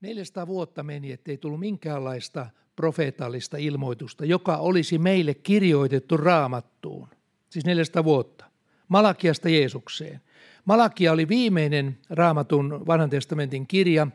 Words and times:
400 0.00 0.46
vuotta 0.46 0.82
meni, 0.82 1.12
ettei 1.12 1.36
tullut 1.36 1.60
minkäänlaista 1.60 2.46
profeetallista 2.76 3.56
ilmoitusta, 3.56 4.24
joka 4.24 4.56
olisi 4.56 4.98
meille 4.98 5.34
kirjoitettu 5.34 6.16
raamattuun. 6.16 7.08
Siis 7.50 7.64
400 7.64 8.04
vuotta. 8.04 8.44
Malakiasta 8.88 9.48
Jeesukseen. 9.48 10.20
Malakia 10.64 11.12
oli 11.12 11.28
viimeinen 11.28 11.98
raamatun 12.10 12.86
vanhan 12.86 13.10
testamentin 13.10 13.66
kirja, 13.66 14.06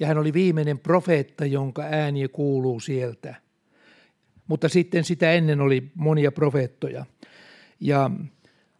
ja 0.00 0.06
hän 0.06 0.18
oli 0.18 0.32
viimeinen 0.32 0.78
profeetta, 0.78 1.46
jonka 1.46 1.82
ääni 1.82 2.28
kuuluu 2.28 2.80
sieltä. 2.80 3.34
Mutta 4.46 4.68
sitten 4.68 5.04
sitä 5.04 5.32
ennen 5.32 5.60
oli 5.60 5.90
monia 5.94 6.32
profeettoja. 6.32 7.06
Ja 7.80 8.10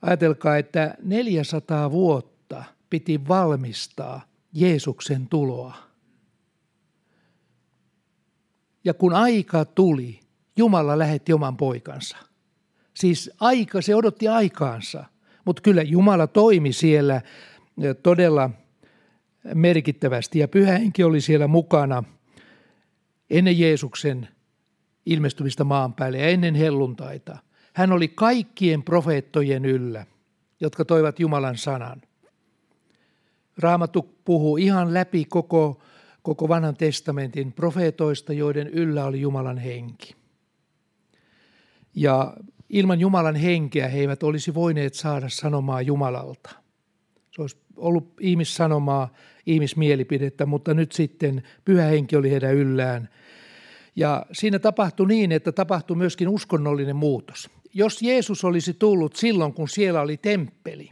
ajatelkaa, 0.02 0.56
että 0.56 0.94
400 1.02 1.90
vuotta 1.90 2.64
piti 2.90 3.28
valmistaa 3.28 4.20
Jeesuksen 4.52 5.28
tuloa. 5.28 5.93
Ja 8.84 8.94
kun 8.94 9.14
aika 9.14 9.64
tuli, 9.64 10.20
Jumala 10.56 10.98
lähetti 10.98 11.32
oman 11.32 11.56
poikansa. 11.56 12.16
Siis 12.94 13.30
aika, 13.40 13.82
se 13.82 13.94
odotti 13.94 14.28
aikaansa. 14.28 15.04
Mutta 15.44 15.62
kyllä 15.62 15.82
Jumala 15.82 16.26
toimi 16.26 16.72
siellä 16.72 17.22
todella 18.02 18.50
merkittävästi 19.54 20.38
ja 20.38 20.48
pyhähenki 20.48 21.04
oli 21.04 21.20
siellä 21.20 21.46
mukana 21.46 22.04
ennen 23.30 23.58
Jeesuksen 23.58 24.28
ilmestymistä 25.06 25.64
maan 25.64 25.94
päälle 25.94 26.18
ja 26.18 26.28
ennen 26.28 26.54
helluntaita. 26.54 27.38
Hän 27.72 27.92
oli 27.92 28.08
kaikkien 28.08 28.82
profeettojen 28.82 29.64
yllä, 29.64 30.06
jotka 30.60 30.84
toivat 30.84 31.20
Jumalan 31.20 31.58
sanan. 31.58 32.02
Raamattu 33.58 34.14
puhuu 34.24 34.56
ihan 34.56 34.94
läpi 34.94 35.24
koko, 35.24 35.82
koko 36.24 36.48
vanhan 36.48 36.76
testamentin 36.76 37.52
profeetoista, 37.52 38.32
joiden 38.32 38.68
yllä 38.68 39.04
oli 39.04 39.20
Jumalan 39.20 39.58
henki. 39.58 40.14
Ja 41.94 42.36
ilman 42.68 43.00
Jumalan 43.00 43.36
henkeä 43.36 43.88
he 43.88 44.00
eivät 44.00 44.22
olisi 44.22 44.54
voineet 44.54 44.94
saada 44.94 45.28
sanomaa 45.28 45.82
Jumalalta. 45.82 46.50
Se 47.30 47.42
olisi 47.42 47.56
ollut 47.76 48.12
ihmissanomaa, 48.20 49.12
ihmismielipidettä, 49.46 50.46
mutta 50.46 50.74
nyt 50.74 50.92
sitten 50.92 51.42
pyhä 51.64 51.84
henki 51.84 52.16
oli 52.16 52.30
heidän 52.30 52.54
yllään. 52.54 53.08
Ja 53.96 54.26
siinä 54.32 54.58
tapahtui 54.58 55.06
niin, 55.06 55.32
että 55.32 55.52
tapahtui 55.52 55.96
myöskin 55.96 56.28
uskonnollinen 56.28 56.96
muutos. 56.96 57.50
Jos 57.74 58.02
Jeesus 58.02 58.44
olisi 58.44 58.74
tullut 58.74 59.16
silloin, 59.16 59.54
kun 59.54 59.68
siellä 59.68 60.00
oli 60.00 60.16
temppeli, 60.16 60.90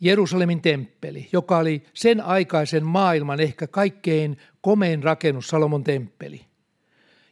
Jerusalemin 0.00 0.62
temppeli, 0.62 1.28
joka 1.32 1.58
oli 1.58 1.82
sen 1.94 2.20
aikaisen 2.20 2.84
maailman 2.84 3.40
ehkä 3.40 3.66
kaikkein 3.66 4.38
komein 4.60 5.02
rakennus, 5.02 5.48
Salomon 5.48 5.84
temppeli– 5.84 6.40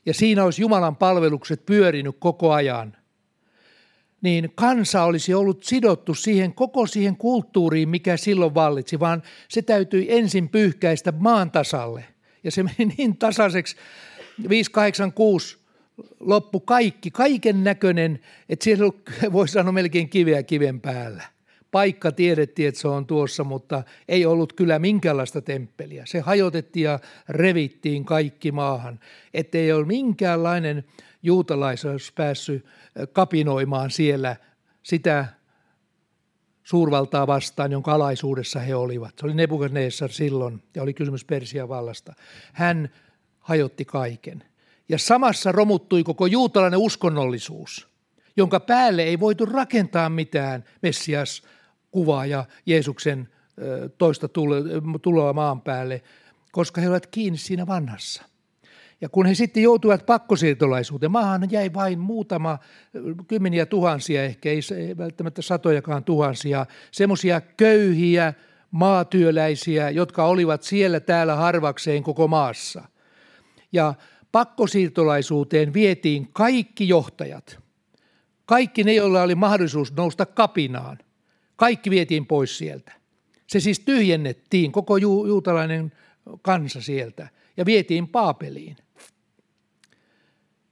ja 0.06 0.14
siinä 0.14 0.44
olisi 0.44 0.62
Jumalan 0.62 0.96
palvelukset 0.96 1.66
pyörinyt 1.66 2.16
koko 2.18 2.52
ajan, 2.52 2.96
niin 4.22 4.52
kansa 4.54 5.02
olisi 5.02 5.34
ollut 5.34 5.64
sidottu 5.64 6.14
siihen 6.14 6.54
koko 6.54 6.86
siihen 6.86 7.16
kulttuuriin, 7.16 7.88
mikä 7.88 8.16
silloin 8.16 8.54
vallitsi, 8.54 9.00
vaan 9.00 9.22
se 9.48 9.62
täytyi 9.62 10.06
ensin 10.08 10.48
pyyhkäistä 10.48 11.12
maan 11.12 11.50
tasalle. 11.50 12.04
Ja 12.44 12.50
se 12.50 12.62
meni 12.62 12.94
niin 12.98 13.16
tasaiseksi 13.16 13.76
586 14.48 15.58
loppu 16.20 16.60
kaikki, 16.60 17.10
kaiken 17.10 17.64
näköinen, 17.64 18.20
että 18.48 18.64
siellä 18.64 18.92
voi 19.32 19.48
sanoa 19.48 19.72
melkein 19.72 20.08
kiveä 20.08 20.42
kiven 20.42 20.80
päällä 20.80 21.33
paikka 21.74 22.12
tiedettiin, 22.12 22.68
että 22.68 22.80
se 22.80 22.88
on 22.88 23.06
tuossa, 23.06 23.44
mutta 23.44 23.82
ei 24.08 24.26
ollut 24.26 24.52
kyllä 24.52 24.78
minkäänlaista 24.78 25.42
temppeliä. 25.42 26.06
Se 26.06 26.20
hajotettiin 26.20 26.84
ja 26.84 26.98
revittiin 27.28 28.04
kaikki 28.04 28.52
maahan, 28.52 29.00
ettei 29.34 29.72
ole 29.72 29.86
minkäänlainen 29.86 30.84
juutalaisuus 31.22 32.12
päässyt 32.12 32.64
kapinoimaan 33.12 33.90
siellä 33.90 34.36
sitä 34.82 35.26
suurvaltaa 36.62 37.26
vastaan, 37.26 37.72
jonka 37.72 37.92
alaisuudessa 37.92 38.60
he 38.60 38.74
olivat. 38.74 39.14
Se 39.18 39.26
oli 39.26 39.34
Nebukadnessar 39.34 40.10
silloin 40.10 40.62
ja 40.74 40.82
oli 40.82 40.94
kysymys 40.94 41.24
Persian 41.24 41.68
vallasta. 41.68 42.14
Hän 42.52 42.90
hajotti 43.38 43.84
kaiken. 43.84 44.44
Ja 44.88 44.98
samassa 44.98 45.52
romuttui 45.52 46.04
koko 46.04 46.26
juutalainen 46.26 46.80
uskonnollisuus, 46.80 47.88
jonka 48.36 48.60
päälle 48.60 49.02
ei 49.02 49.20
voitu 49.20 49.46
rakentaa 49.46 50.08
mitään 50.08 50.64
Messias 50.82 51.42
kuvaa 51.94 52.26
ja 52.26 52.44
Jeesuksen 52.66 53.28
toista 53.98 54.28
tuloa 55.02 55.32
maan 55.32 55.60
päälle, 55.60 56.02
koska 56.52 56.80
he 56.80 56.86
olivat 56.86 57.06
kiinni 57.06 57.38
siinä 57.38 57.66
vanhassa. 57.66 58.22
Ja 59.00 59.08
kun 59.08 59.26
he 59.26 59.34
sitten 59.34 59.62
joutuivat 59.62 60.06
pakkosiirtolaisuuteen, 60.06 61.12
maahan 61.12 61.50
jäi 61.50 61.74
vain 61.74 61.98
muutama, 61.98 62.58
kymmeniä 63.28 63.66
tuhansia, 63.66 64.24
ehkä 64.24 64.48
ei 64.50 64.60
välttämättä 64.98 65.42
satojakaan 65.42 66.04
tuhansia, 66.04 66.66
semmoisia 66.90 67.40
köyhiä 67.40 68.34
maatyöläisiä, 68.70 69.90
jotka 69.90 70.24
olivat 70.24 70.62
siellä 70.62 71.00
täällä 71.00 71.34
harvakseen 71.34 72.02
koko 72.02 72.28
maassa. 72.28 72.84
Ja 73.72 73.94
pakkosiirtolaisuuteen 74.32 75.74
vietiin 75.74 76.28
kaikki 76.32 76.88
johtajat, 76.88 77.58
kaikki 78.46 78.84
ne, 78.84 78.94
joilla 78.94 79.22
oli 79.22 79.34
mahdollisuus 79.34 79.92
nousta 79.96 80.26
kapinaan– 80.26 80.98
kaikki 81.56 81.90
vietiin 81.90 82.26
pois 82.26 82.58
sieltä. 82.58 82.92
Se 83.46 83.60
siis 83.60 83.80
tyhjennettiin, 83.80 84.72
koko 84.72 84.96
ju- 84.96 85.26
juutalainen 85.26 85.92
kansa 86.42 86.80
sieltä, 86.80 87.28
ja 87.56 87.66
vietiin 87.66 88.08
Paapeliin. 88.08 88.76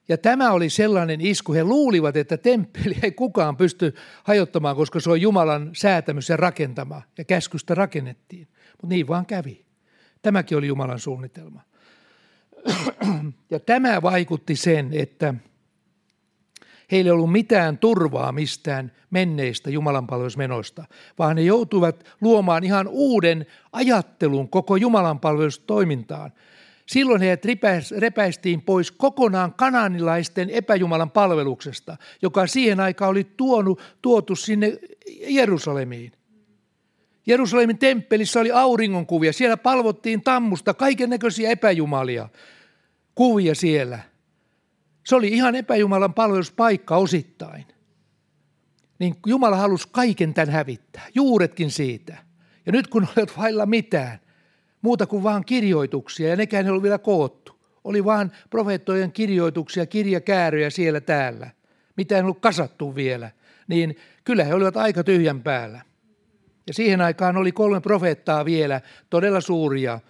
Ja 0.09 0.19
tämä 0.19 0.53
oli 0.53 0.71
sellainen 0.71 1.21
isku, 1.21 1.53
he 1.53 1.65
luulivat, 1.65 2.17
että 2.17 2.37
temppeli 2.37 2.97
ei 3.03 3.13
kukaan 3.13 3.57
pysty 3.57 3.95
hajottamaan, 4.25 4.77
koska 4.77 5.01
se 5.01 5.11
on 5.11 5.21
Jumalan 5.21 5.71
säätämys 5.73 6.29
ja 6.29 6.37
rakentama, 6.37 7.03
ja 7.19 7.25
käskystä 7.25 7.75
rakennettiin. 7.75 8.49
Mutta 8.71 8.87
niin 8.95 9.09
vaan 9.09 9.27
kävi. 9.27 9.65
Tämäkin 10.23 10.59
oli 10.59 10.67
Jumalan 10.67 10.99
suunnitelma. 10.99 11.63
Ja 13.51 13.61
tämä 13.61 14.03
vaikutti 14.03 14.57
sen, 14.57 14.89
että– 14.93 15.35
Heillä 16.93 17.09
ei 17.09 17.13
ollut 17.13 17.33
mitään 17.33 17.79
turvaa 17.79 18.33
mistään 18.33 18.93
menneistä 19.11 19.71
jumalanpalvelusmenoista, 19.71 20.85
vaan 21.19 21.37
he 21.37 21.43
joutuivat 21.43 22.05
luomaan 22.21 22.65
ihan 22.65 22.89
uuden 22.89 23.47
ajattelun 23.73 24.49
koko 24.49 24.77
jumalanpalvelustoimintaan. 24.77 26.33
Silloin 26.87 27.21
heidät 27.21 27.45
repäistiin 27.99 28.63
pois 28.63 28.91
kokonaan 28.91 29.55
kananilaisten 29.55 30.51
epäjumalan 30.51 31.11
palveluksesta, 31.11 31.97
joka 32.23 32.47
siihen 32.47 32.81
aikaan 32.81 33.11
oli 33.11 33.27
tuonut, 33.37 33.81
tuotu 34.03 34.37
sinne 34.37 34.79
Jerusalemiin. 35.27 36.13
Jerusalemin 37.27 37.79
temppelissä 37.79 38.41
oli 38.41 38.51
auringonkuvia, 38.51 39.33
siellä 39.33 39.57
palvottiin 39.57 40.23
tammusta 40.23 40.75
kaiken 40.75 41.11
näköisiä 41.11 41.51
epäjumalia, 41.51 42.29
kuvia 43.15 43.55
siellä– 43.55 43.99
se 45.05 45.17
oli 45.17 45.29
ihan 45.29 45.55
epäjumalan 45.55 46.15
palveluspaikka 46.15 46.97
osittain. 46.97 47.67
Niin 48.99 49.17
Jumala 49.27 49.57
halusi 49.57 49.89
kaiken 49.93 50.35
tämän 50.35 50.55
hävittää, 50.55 51.07
juuretkin 51.15 51.71
siitä. 51.71 52.17
Ja 52.67 52.73
nyt 52.73 52.87
kun 52.89 53.09
olet 53.17 53.39
vailla 53.39 53.67
mitään, 53.67 54.19
muuta 54.83 55.07
kuin 55.07 55.23
vaan 55.23 55.45
kirjoituksia, 55.45 56.29
ja 56.29 56.37
nekään 56.37 56.65
ei 56.65 56.71
ollut 56.71 56.83
vielä 56.83 56.99
koottu. 56.99 57.53
Oli 57.85 58.05
vaan 58.05 58.33
profeettojen 58.51 59.13
kirjoituksia, 59.13 59.87
kirjakääryjä 59.87 60.71
siellä 60.71 61.01
täällä. 61.01 61.51
Mitä 61.97 62.17
ei 62.17 62.23
ollut 62.23 62.41
kasattu 62.41 62.95
vielä. 62.95 63.31
Niin 63.69 63.97
kyllä 64.25 64.45
he 64.45 64.55
olivat 64.55 64.77
aika 64.77 65.05
tyhjän 65.05 65.43
päällä. 65.43 65.81
Ja 66.67 66.75
siihen 66.75 67.01
aikaan 67.01 67.37
oli 67.37 67.53
kolme 67.53 67.81
profeettaa 67.81 68.45
vielä, 68.45 68.81
todella 69.11 69.41
suuria, 69.41 70.01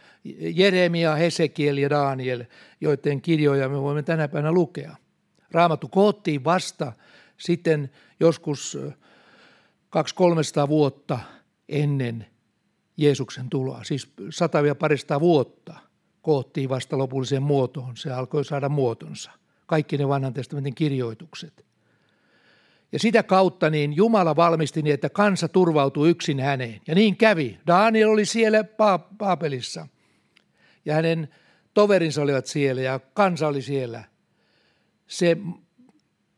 Jeremia, 0.55 1.15
Hesekiel 1.15 1.76
ja 1.76 1.91
Daniel, 1.91 2.44
joiden 2.81 3.23
kirjoja 3.23 3.69
me 3.69 3.81
voimme 3.82 4.03
tänä 4.03 4.29
päivänä 4.29 4.53
lukea. 4.53 4.97
Raamattu 5.50 5.88
koottiin 5.88 6.44
vasta 6.44 6.93
sitten 7.38 7.91
joskus 8.21 8.79
200-300 9.97 10.69
vuotta 10.69 11.19
ennen 11.69 12.26
Jeesuksen 12.97 13.50
tuloa, 13.50 13.85
siis 13.85 14.12
sata 14.31 14.61
ja 14.61 14.75
parista 14.75 15.21
vuotta 15.21 15.75
koottiin 16.23 16.69
vasta 16.69 16.99
lopulliseen 16.99 17.43
muotoon. 17.43 17.97
Se 17.97 18.12
alkoi 18.12 18.44
saada 18.44 18.69
muotonsa. 18.69 19.31
Kaikki 19.67 19.99
ne 19.99 20.09
vanhan 20.09 20.35
testamentin 20.35 20.75
kirjoitukset. 20.75 21.65
Ja 22.93 22.99
sitä 22.99 23.23
kautta 23.23 23.71
niin 23.71 23.97
Jumala 23.97 24.37
valmisti 24.37 24.83
niin, 24.83 24.94
että 24.94 25.11
kansa 25.11 25.49
turvautui 25.49 26.11
yksin 26.11 26.41
häneen. 26.41 26.81
Ja 26.87 26.94
niin 26.94 27.17
kävi. 27.17 27.59
Daniel 27.67 28.09
oli 28.09 28.25
siellä 28.27 28.65
Paapelissa 29.19 29.89
ja 30.85 30.94
hänen 30.94 31.29
toverinsa 31.75 32.23
olivat 32.23 32.47
siellä 32.47 32.83
ja 32.83 32.99
kansa 32.99 33.49
oli 33.49 33.62
siellä. 33.62 34.05
Se 35.06 35.37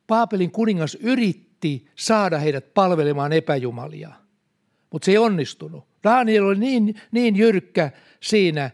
Paapelin 0.06 0.50
kuningas 0.50 0.94
yritti 0.94 1.86
saada 1.96 2.38
heidät 2.38 2.74
palvelemaan 2.74 3.32
epäjumalia, 3.32 4.12
mutta 4.90 5.06
se 5.06 5.10
ei 5.12 5.18
onnistunut. 5.18 5.84
Daniel 6.04 6.44
oli 6.44 6.58
niin, 6.58 7.00
niin 7.12 7.36
jyrkkä 7.36 7.90
siinä, 8.20 8.70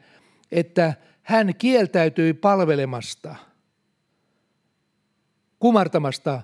että 0.53 0.95
hän 1.23 1.55
kieltäytyi 1.55 2.35
palvelemasta, 2.35 3.37
kumartamasta 5.59 6.43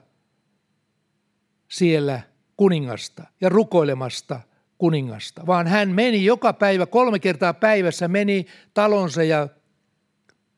siellä 1.68 2.20
kuningasta 2.56 3.24
ja 3.40 3.48
rukoilemasta 3.48 4.40
kuningasta, 4.78 5.46
vaan 5.46 5.66
hän 5.66 5.88
meni 5.90 6.24
joka 6.24 6.52
päivä, 6.52 6.86
kolme 6.86 7.18
kertaa 7.18 7.54
päivässä 7.54 8.08
meni 8.08 8.46
talonsa 8.74 9.22
ja 9.22 9.48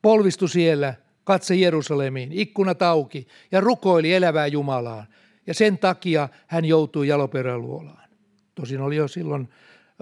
polvistui 0.02 0.48
siellä, 0.48 0.94
katse 1.24 1.54
Jerusalemiin, 1.54 2.32
ikkunat 2.32 2.82
auki 2.82 3.28
ja 3.52 3.60
rukoili 3.60 4.14
elävää 4.14 4.46
Jumalaa. 4.46 5.06
Ja 5.46 5.54
sen 5.54 5.78
takia 5.78 6.28
hän 6.46 6.64
joutui 6.64 7.08
jaloperän 7.08 7.62
luolaan. 7.62 8.08
Tosin 8.54 8.80
oli 8.80 8.96
jo 8.96 9.08
silloin, 9.08 9.48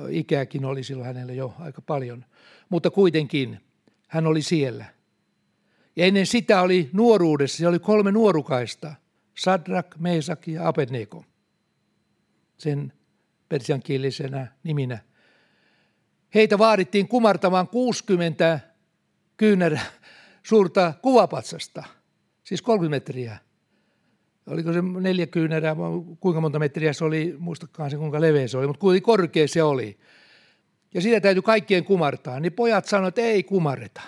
ikääkin 0.09 0.65
oli 0.65 0.85
silloin 0.85 1.07
hänelle 1.07 1.35
jo 1.35 1.55
aika 1.59 1.83
paljon, 1.83 2.25
mutta 2.69 2.91
kuitenkin 2.91 3.61
hän 4.09 4.27
oli 4.27 4.43
siellä. 4.43 4.85
Ja 5.97 6.07
ennen 6.07 6.27
sitä 6.27 6.61
oli 6.61 6.91
nuoruudessa, 6.93 7.59
se 7.59 7.69
oli 7.69 7.79
kolme 7.79 8.13
nuorukaista, 8.13 8.95
Sadrak, 9.39 9.97
Mesak 9.99 10.49
ja 10.49 10.69
Abednego. 10.69 11.25
Sen 12.59 12.93
persiankielisenä 13.49 14.47
niminä. 14.63 14.99
Heitä 16.35 16.59
vaadittiin 16.59 17.09
kumartamaan 17.09 17.69
60 17.69 18.61
kyynärä 19.37 19.81
suurta 20.43 20.93
kuvapatsasta, 21.03 21.85
siis 22.45 22.63
30 22.63 22.95
metriä. 22.97 23.39
Oliko 24.47 24.73
se 24.73 24.83
neljä 24.83 25.27
kyynärää, 25.27 25.77
kuinka 26.21 26.41
monta 26.41 26.59
metriä 26.59 26.93
se 26.93 27.05
oli, 27.05 27.37
muistakaan 27.39 27.91
se 27.91 27.97
kuinka 27.97 28.21
leveä 28.21 28.49
se 28.49 28.59
oli, 28.59 28.67
mutta 28.67 28.81
kuinka 28.81 29.05
korkea 29.07 29.49
se 29.49 29.63
oli. 29.63 29.99
Ja 30.95 31.01
sitä 31.01 31.21
täytyy 31.21 31.43
kaikkien 31.43 31.85
kumartaa. 31.85 32.41
Niin 32.41 32.53
pojat 32.53 32.85
sanoivat, 32.85 33.19
että 33.19 33.31
ei 33.31 33.43
kumarreta. 33.43 34.01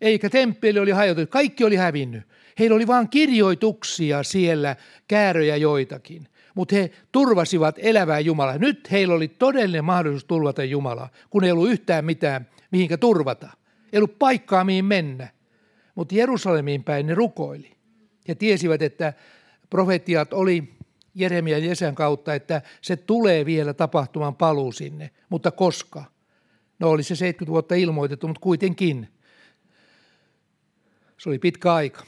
Eikä 0.00 0.30
temppeli 0.30 0.78
oli 0.78 0.90
hajotettu, 0.90 1.32
kaikki 1.32 1.64
oli 1.64 1.76
hävinnyt. 1.76 2.22
Heillä 2.58 2.76
oli 2.76 2.86
vain 2.86 3.08
kirjoituksia 3.08 4.22
siellä, 4.22 4.76
kääröjä 5.08 5.56
joitakin. 5.56 6.28
Mutta 6.54 6.74
he 6.74 6.90
turvasivat 7.12 7.74
elävää 7.78 8.20
Jumalaa. 8.20 8.58
Nyt 8.58 8.90
heillä 8.90 9.14
oli 9.14 9.28
todellinen 9.28 9.84
mahdollisuus 9.84 10.24
turvata 10.24 10.64
Jumalaa, 10.64 11.08
kun 11.30 11.44
ei 11.44 11.52
ollut 11.52 11.70
yhtään 11.70 12.04
mitään, 12.04 12.48
mihinkä 12.70 12.96
turvata. 12.96 13.48
Ei 13.92 13.98
ollut 13.98 14.18
paikkaa, 14.18 14.64
mihin 14.64 14.84
mennä. 14.84 15.28
Mutta 15.94 16.14
Jerusalemiin 16.14 16.84
päin 16.84 17.06
ne 17.06 17.14
rukoili. 17.14 17.76
He 18.28 18.34
tiesivät, 18.34 18.82
että 18.82 19.12
profetiat 19.70 20.32
oli 20.32 20.76
Jeremian 21.14 21.62
ja 21.62 21.68
Jesän 21.68 21.94
kautta, 21.94 22.34
että 22.34 22.62
se 22.80 22.96
tulee 22.96 23.46
vielä 23.46 23.74
tapahtumaan 23.74 24.34
paluu 24.36 24.72
sinne. 24.72 25.10
Mutta 25.28 25.50
koska? 25.50 26.04
No 26.78 26.90
oli 26.90 27.02
se 27.02 27.16
70 27.16 27.52
vuotta 27.52 27.74
ilmoitettu, 27.74 28.28
mutta 28.28 28.40
kuitenkin. 28.40 29.08
Se 31.18 31.28
oli 31.28 31.38
pitkä 31.38 31.74
aika. 31.74 32.04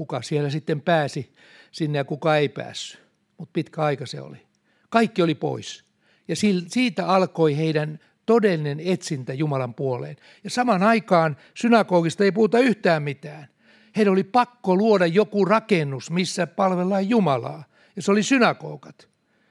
Kuka 0.00 0.22
siellä 0.22 0.50
sitten 0.50 0.80
pääsi 0.80 1.32
sinne 1.72 1.98
ja 1.98 2.04
kuka 2.04 2.36
ei 2.36 2.48
päässyt. 2.48 3.00
Mutta 3.38 3.52
pitkä 3.52 3.82
aika 3.82 4.06
se 4.06 4.20
oli. 4.20 4.46
Kaikki 4.90 5.22
oli 5.22 5.34
pois. 5.34 5.84
Ja 6.28 6.36
siitä 6.68 7.06
alkoi 7.06 7.56
heidän 7.56 7.98
todellinen 8.26 8.80
etsintä 8.80 9.34
Jumalan 9.34 9.74
puoleen. 9.74 10.16
Ja 10.44 10.50
saman 10.50 10.82
aikaan 10.82 11.36
synagogista 11.54 12.24
ei 12.24 12.32
puhuta 12.32 12.58
yhtään 12.58 13.02
mitään. 13.02 13.48
Heidän 13.96 14.12
oli 14.12 14.24
pakko 14.24 14.76
luoda 14.76 15.06
joku 15.06 15.44
rakennus, 15.44 16.10
missä 16.10 16.46
palvellaan 16.46 17.08
Jumalaa. 17.08 17.64
Ja 17.96 18.02
se 18.02 18.10
oli 18.10 18.22
synagogat. 18.22 19.08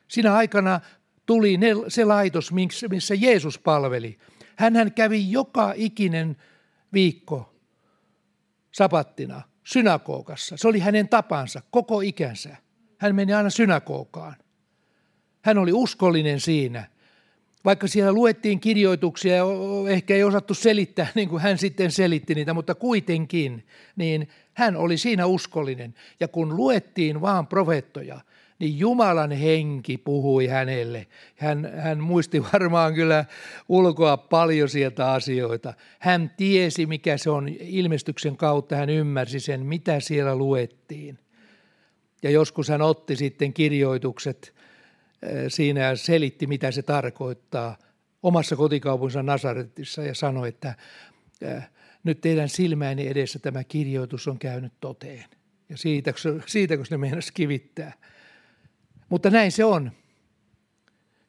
Siinä 0.08 0.34
aikana 0.34 0.80
tuli 1.26 1.60
se 1.88 2.06
laitos, 2.06 2.52
missä 2.90 3.16
Jeesus 3.16 3.60
palveli. 3.60 4.18
Hän 4.56 4.92
kävi 4.96 5.32
joka 5.32 5.74
ikinen 5.76 6.38
viikko 6.94 7.56
sapattina 8.72 9.49
synagogassa. 9.64 10.58
Se 10.58 10.68
oli 10.68 10.80
hänen 10.80 11.10
tapansa 11.10 11.62
koko 11.72 12.02
ikänsä. 12.02 12.58
Hän 12.98 13.16
meni 13.16 13.34
aina 13.34 13.50
synagogaan. 13.50 14.36
Hän 15.42 15.58
oli 15.58 15.74
uskollinen 15.74 16.40
siinä– 16.40 16.88
vaikka 17.66 17.88
siellä 17.88 18.14
luettiin 18.14 18.60
kirjoituksia 18.60 19.36
ja 19.36 19.44
ehkä 19.90 20.16
ei 20.16 20.24
osattu 20.24 20.54
selittää 20.54 21.08
niin 21.16 21.30
kuin 21.30 21.42
hän 21.42 21.58
sitten 21.58 21.92
selitti 21.92 22.36
niitä, 22.36 22.54
mutta 22.54 22.76
kuitenkin, 22.76 23.66
niin 23.96 24.30
hän 24.54 24.76
oli 24.76 24.98
siinä 24.98 25.26
uskollinen. 25.26 25.96
Ja 26.20 26.28
kun 26.28 26.58
luettiin 26.58 27.22
vaan 27.22 27.48
profeettoja, 27.48 28.20
niin 28.60 28.80
Jumalan 28.80 29.32
henki 29.32 29.98
puhui 29.98 30.48
hänelle. 30.48 31.08
Hän, 31.36 31.72
hän 31.78 32.00
muisti 32.00 32.44
varmaan 32.54 32.94
kyllä 32.94 33.26
ulkoa 33.70 34.18
paljon 34.18 34.70
sieltä 34.70 35.12
asioita. 35.12 35.74
Hän 36.00 36.32
tiesi, 36.38 36.86
mikä 36.86 37.18
se 37.18 37.30
on 37.30 37.50
ilmestyksen 37.60 38.38
kautta, 38.38 38.76
hän 38.76 38.90
ymmärsi 38.90 39.40
sen, 39.40 39.66
mitä 39.66 40.00
siellä 40.00 40.36
luettiin. 40.36 41.20
Ja 42.24 42.30
joskus 42.30 42.70
hän 42.70 42.82
otti 42.82 43.16
sitten 43.16 43.54
kirjoitukset 43.54 44.56
siinä 45.48 45.82
ja 45.82 45.96
selitti, 45.96 46.48
mitä 46.48 46.72
se 46.72 46.82
tarkoittaa 46.82 47.78
omassa 48.24 48.56
kotikaupunsa 48.56 49.24
Nasaretissa 49.24 50.04
ja 50.04 50.16
sanoi, 50.16 50.50
että 50.50 50.74
nyt 52.04 52.22
teidän 52.22 52.50
silmäini 52.50 53.08
edessä 53.08 53.40
tämä 53.40 53.64
kirjoitus 53.64 54.28
on 54.28 54.40
käynyt 54.40 54.74
toteen. 54.80 55.26
Ja 55.70 55.78
siitä, 55.78 56.14
siitä 56.46 56.78
kun 56.78 56.86
ne 56.90 56.98
meinasi 56.98 57.34
kivittää. 57.34 57.94
Mutta 59.10 59.30
näin 59.30 59.52
se 59.52 59.66
on. 59.66 59.92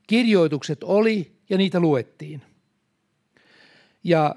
Kirjoitukset 0.07 0.85
oli 0.85 1.33
ja 1.51 1.59
niitä 1.59 1.81
luettiin. 1.81 2.43
Ja 4.05 4.35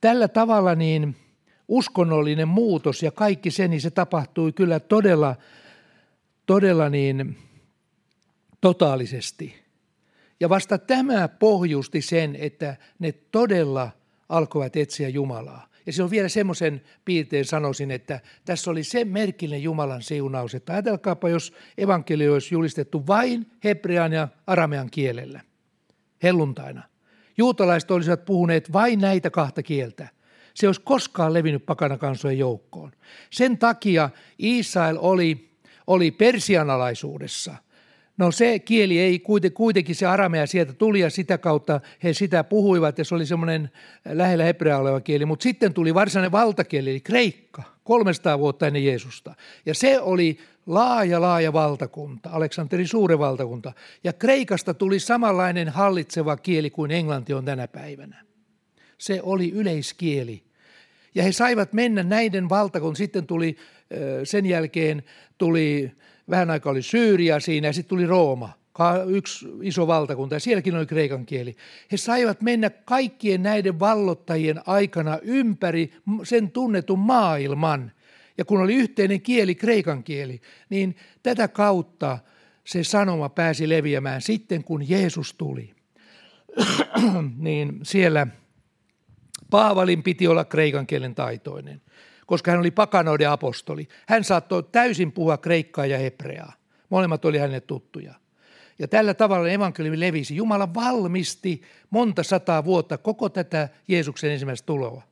tällä 0.00 0.28
tavalla 0.28 0.74
niin 0.74 1.16
uskonnollinen 1.68 2.48
muutos 2.48 3.02
ja 3.02 3.10
kaikki 3.10 3.50
se, 3.50 3.68
niin 3.68 3.80
se 3.80 3.90
tapahtui 3.90 4.52
kyllä 4.52 4.80
todella, 4.80 5.36
todella 6.46 6.88
niin 6.88 7.38
totaalisesti. 8.60 9.62
Ja 10.40 10.48
vasta 10.48 10.78
tämä 10.78 11.28
pohjusti 11.28 12.02
sen, 12.02 12.36
että 12.36 12.76
ne 12.98 13.12
todella 13.12 13.90
alkoivat 14.28 14.76
etsiä 14.76 15.08
Jumalaa. 15.08 15.71
Ja 15.86 15.92
se 15.92 16.02
on 16.02 16.10
vielä 16.10 16.28
semmoisen 16.28 16.82
piirteen 17.04 17.44
sanoisin, 17.44 17.90
että 17.90 18.20
tässä 18.44 18.70
oli 18.70 18.84
se 18.84 19.04
merkillinen 19.04 19.62
Jumalan 19.62 20.02
siunaus, 20.02 20.54
että 20.54 20.72
ajatelkaapa, 20.72 21.28
jos 21.28 21.54
evankeli 21.78 22.28
olisi 22.28 22.54
julistettu 22.54 23.06
vain 23.06 23.46
hebrean 23.64 24.12
ja 24.12 24.28
aramean 24.46 24.90
kielellä, 24.90 25.40
helluntaina. 26.22 26.82
Juutalaiset 27.38 27.90
olisivat 27.90 28.24
puhuneet 28.24 28.72
vain 28.72 29.00
näitä 29.00 29.30
kahta 29.30 29.62
kieltä. 29.62 30.08
Se 30.54 30.66
olisi 30.66 30.80
koskaan 30.80 31.34
levinnyt 31.34 31.66
pakanakansojen 31.66 32.38
joukkoon. 32.38 32.92
Sen 33.30 33.58
takia 33.58 34.10
Israel 34.38 34.98
oli, 35.00 35.56
oli 35.86 36.10
persianalaisuudessa– 36.10 37.54
No 38.22 38.30
se 38.30 38.58
kieli 38.58 38.98
ei 38.98 39.22
kuitenkin 39.54 39.94
se 39.94 40.06
aramea 40.06 40.46
sieltä 40.46 40.72
tuli 40.72 41.00
ja 41.00 41.10
sitä 41.10 41.38
kautta 41.38 41.80
he 42.02 42.12
sitä 42.12 42.44
puhuivat 42.44 42.98
ja 42.98 43.04
se 43.04 43.14
oli 43.14 43.26
semmoinen 43.26 43.70
lähellä 44.04 44.44
hebreaa 44.44 44.80
oleva 44.80 45.00
kieli. 45.00 45.26
Mutta 45.26 45.42
sitten 45.42 45.74
tuli 45.74 45.94
varsinainen 45.94 46.32
valtakieli 46.32 46.90
eli 46.90 47.00
kreikka 47.00 47.62
300 47.84 48.38
vuotta 48.38 48.66
ennen 48.66 48.84
Jeesusta. 48.84 49.34
Ja 49.66 49.74
se 49.74 50.00
oli 50.00 50.38
laaja, 50.66 51.20
laaja 51.20 51.52
valtakunta, 51.52 52.30
Aleksanterin 52.32 52.88
suuri 52.88 53.18
valtakunta. 53.18 53.72
Ja 54.04 54.12
kreikasta 54.12 54.74
tuli 54.74 55.00
samanlainen 55.00 55.68
hallitseva 55.68 56.36
kieli 56.36 56.70
kuin 56.70 56.90
englanti 56.90 57.32
on 57.34 57.44
tänä 57.44 57.68
päivänä. 57.68 58.24
Se 58.98 59.20
oli 59.22 59.50
yleiskieli. 59.50 60.42
Ja 61.14 61.22
he 61.22 61.32
saivat 61.32 61.72
mennä 61.72 62.02
näiden 62.02 62.48
valtakunnan. 62.48 62.96
Sitten 62.96 63.26
tuli 63.26 63.56
sen 64.24 64.46
jälkeen 64.46 65.02
tuli 65.38 65.92
vähän 66.32 66.50
aikaa 66.50 66.70
oli 66.70 66.82
Syyria 66.82 67.40
siinä 67.40 67.68
ja 67.68 67.72
sitten 67.72 67.88
tuli 67.88 68.06
Rooma, 68.06 68.52
yksi 69.08 69.46
iso 69.62 69.86
valtakunta 69.86 70.34
ja 70.34 70.40
sielläkin 70.40 70.76
oli 70.76 70.86
kreikan 70.86 71.26
kieli. 71.26 71.56
He 71.92 71.96
saivat 71.96 72.40
mennä 72.40 72.70
kaikkien 72.70 73.42
näiden 73.42 73.80
vallottajien 73.80 74.60
aikana 74.66 75.18
ympäri 75.22 75.92
sen 76.22 76.50
tunnetun 76.50 76.98
maailman. 76.98 77.92
Ja 78.38 78.44
kun 78.44 78.60
oli 78.60 78.74
yhteinen 78.74 79.20
kieli, 79.20 79.54
kreikan 79.54 80.04
kieli, 80.04 80.40
niin 80.70 80.96
tätä 81.22 81.48
kautta 81.48 82.18
se 82.64 82.84
sanoma 82.84 83.28
pääsi 83.28 83.68
leviämään 83.68 84.22
sitten, 84.22 84.64
kun 84.64 84.88
Jeesus 84.88 85.34
tuli. 85.34 85.74
niin 87.38 87.80
siellä 87.82 88.26
Paavalin 89.50 90.02
piti 90.02 90.26
olla 90.26 90.44
kreikan 90.44 90.86
kielen 90.86 91.14
taitoinen 91.14 91.80
koska 92.26 92.50
hän 92.50 92.60
oli 92.60 92.70
pakanoiden 92.70 93.30
apostoli. 93.30 93.88
Hän 94.08 94.24
saattoi 94.24 94.62
täysin 94.62 95.12
puhua 95.12 95.38
kreikkaa 95.38 95.86
ja 95.86 95.98
hebreaa. 95.98 96.52
Molemmat 96.88 97.24
oli 97.24 97.38
hänelle 97.38 97.60
tuttuja. 97.60 98.14
Ja 98.78 98.88
tällä 98.88 99.14
tavalla 99.14 99.48
evankeliumi 99.48 100.00
levisi. 100.00 100.36
Jumala 100.36 100.74
valmisti 100.74 101.62
monta 101.90 102.22
sataa 102.22 102.64
vuotta 102.64 102.98
koko 102.98 103.28
tätä 103.28 103.68
Jeesuksen 103.88 104.30
ensimmäistä 104.30 104.66
tuloa. 104.66 105.02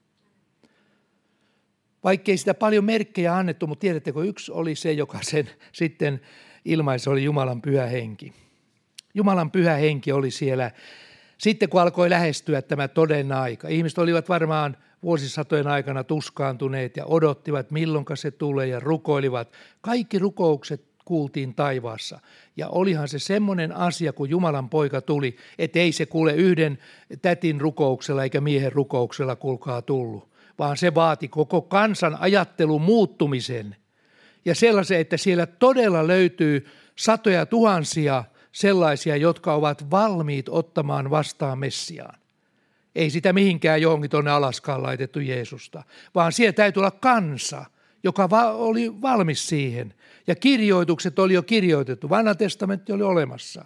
Vaikkei 2.04 2.36
sitä 2.36 2.54
paljon 2.54 2.84
merkkejä 2.84 3.36
annettu, 3.36 3.66
mutta 3.66 3.80
tiedättekö, 3.80 4.24
yksi 4.24 4.52
oli 4.52 4.74
se, 4.74 4.92
joka 4.92 5.18
sen 5.22 5.50
sitten 5.72 6.20
ilmaisi, 6.64 7.10
oli 7.10 7.24
Jumalan 7.24 7.62
pyhä 7.62 7.86
henki. 7.86 8.32
Jumalan 9.14 9.50
pyhä 9.50 9.74
henki 9.74 10.12
oli 10.12 10.30
siellä 10.30 10.70
Sitten 11.38 11.68
kun 11.68 11.80
alkoi 11.80 12.10
lähestyä 12.10 12.62
tämä 12.62 12.88
toden 12.88 13.32
aika, 13.32 13.68
ihmiset 13.68 13.98
olivat 13.98 14.28
varmaan 14.28 14.76
vuosisatojen 15.02 15.66
aikana 15.66 16.04
tuskaantuneet 16.04 16.96
ja 16.96 17.06
odottivat, 17.06 17.70
milloin 17.70 18.04
se 18.14 18.30
tulee 18.30 18.66
ja 18.66 18.80
rukoilivat. 18.80 19.52
Kaikki 19.80 20.18
rukoukset 20.18 20.84
kuultiin 21.04 21.54
taivaassa. 21.54 22.20
Ja 22.56 22.68
olihan 22.68 23.08
se 23.08 23.18
semmoinen 23.18 23.76
asia, 23.76 24.12
kun 24.12 24.30
Jumalan 24.30 24.68
poika 24.68 25.00
tuli, 25.00 25.36
että 25.58 25.78
ei 25.78 25.92
se 25.92 26.06
kuule 26.06 26.34
yhden 26.34 26.78
tätin 27.22 27.60
rukouksella 27.60 28.22
eikä 28.22 28.40
miehen 28.40 28.72
rukouksella 28.72 29.36
kulkaa 29.36 29.82
tullut, 29.82 30.28
vaan 30.58 30.76
se 30.76 30.94
vaati 30.94 31.28
koko 31.28 31.62
kansan 31.62 32.16
ajattelun 32.20 32.82
muuttumisen. 32.82 33.76
Ja 34.44 34.54
sellaisen, 34.54 35.00
että 35.00 35.16
siellä 35.16 35.46
todella 35.46 36.06
löytyy 36.06 36.66
satoja 36.96 37.46
tuhansia 37.46 38.24
sellaisia, 38.52 39.16
jotka 39.16 39.54
ovat 39.54 39.90
valmiit 39.90 40.48
ottamaan 40.48 41.10
vastaan 41.10 41.58
Messiaan. 41.58 42.19
Ei 42.94 43.10
sitä 43.10 43.32
mihinkään 43.32 43.82
johonkin 43.82 44.10
tuonne 44.10 44.30
Alaskaan 44.30 44.82
laitettu 44.82 45.20
Jeesusta, 45.20 45.82
vaan 46.14 46.32
siellä 46.32 46.52
täytyy 46.52 46.80
olla 46.80 46.90
kansa, 46.90 47.64
joka 48.02 48.30
va- 48.30 48.52
oli 48.52 49.02
valmis 49.02 49.48
siihen. 49.48 49.94
Ja 50.26 50.34
kirjoitukset 50.34 51.18
oli 51.18 51.34
jo 51.34 51.42
kirjoitettu, 51.42 52.08
vanha 52.08 52.34
testamentti 52.34 52.92
oli 52.92 53.02
olemassa. 53.02 53.64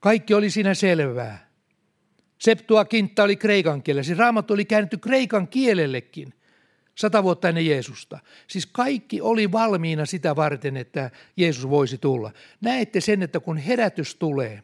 Kaikki 0.00 0.34
oli 0.34 0.50
siinä 0.50 0.74
selvää. 0.74 1.50
Septuaginta 2.38 3.22
oli 3.22 3.36
kreikan 3.36 3.82
kielellä, 3.82 4.02
siis 4.02 4.18
raamattu 4.18 4.54
oli 4.54 4.64
käännetty 4.64 4.98
kreikan 4.98 5.48
kielellekin 5.48 6.34
sata 6.94 7.22
vuotta 7.22 7.48
ennen 7.48 7.66
Jeesusta. 7.66 8.18
Siis 8.46 8.66
kaikki 8.66 9.20
oli 9.20 9.52
valmiina 9.52 10.06
sitä 10.06 10.36
varten, 10.36 10.76
että 10.76 11.10
Jeesus 11.36 11.70
voisi 11.70 11.98
tulla. 11.98 12.32
Näette 12.60 13.00
sen, 13.00 13.22
että 13.22 13.40
kun 13.40 13.56
herätys 13.56 14.14
tulee, 14.14 14.62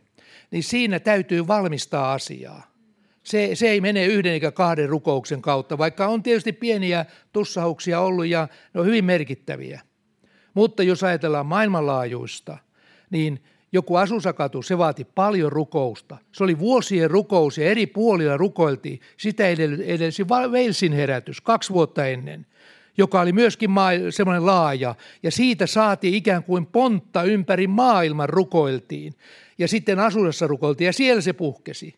niin 0.51 0.63
siinä 0.63 1.01
täytyy 1.01 1.47
valmistaa 1.47 2.13
asiaa. 2.13 2.76
Se, 3.27 3.51
se 3.55 3.69
ei 3.69 3.81
mene 3.81 4.07
yhden 4.07 4.33
eikä 4.33 4.53
kahden 4.53 4.89
rukouksen 4.89 5.43
kautta, 5.43 5.79
vaikka 5.79 6.07
on 6.07 6.23
tietysti 6.23 6.53
pieniä 6.53 7.07
tussauksia 7.33 8.01
ollut 8.01 8.27
ja 8.27 8.49
ne 8.75 8.81
on 8.81 8.87
hyvin 8.87 9.05
merkittäviä. 9.05 9.81
Mutta 10.55 10.83
jos 10.83 11.05
ajatellaan 11.05 11.47
maailmanlaajuista, 11.47 12.59
niin 13.11 13.43
joku 13.73 13.97
asusakatu, 13.97 14.63
se 14.63 14.79
vaati 14.79 15.05
paljon 15.05 15.53
rukousta. 15.53 16.17
Se 16.33 16.45
oli 16.45 16.59
vuosien 16.59 17.11
rukous 17.11 17.59
ja 17.59 17.65
eri 17.65 17.87
puolilla 17.87 18.37
rukoiltiin. 18.37 19.01
Sitä 19.17 19.49
edelsi 19.85 20.25
Walesin 20.25 20.93
herätys 20.93 21.41
kaksi 21.41 21.73
vuotta 21.73 22.07
ennen, 22.07 22.47
joka 22.99 23.21
oli 23.21 23.33
myöskin 23.33 23.71
semmoinen 24.11 24.47
laaja. 24.47 24.95
Ja 25.23 25.31
siitä 25.31 25.67
saatiin 25.67 26.15
ikään 26.15 26.45
kuin 26.45 26.67
pontta 26.67 27.23
ympäri 27.23 27.67
maailman 27.67 28.29
rukoiltiin. 28.29 29.15
Ja 29.59 29.69
sitten 29.69 29.99
asusassa 29.99 30.47
rukoiltiin 30.47 30.87
ja 30.87 30.93
siellä 30.93 31.21
se 31.21 31.33
puhkesi. 31.33 31.95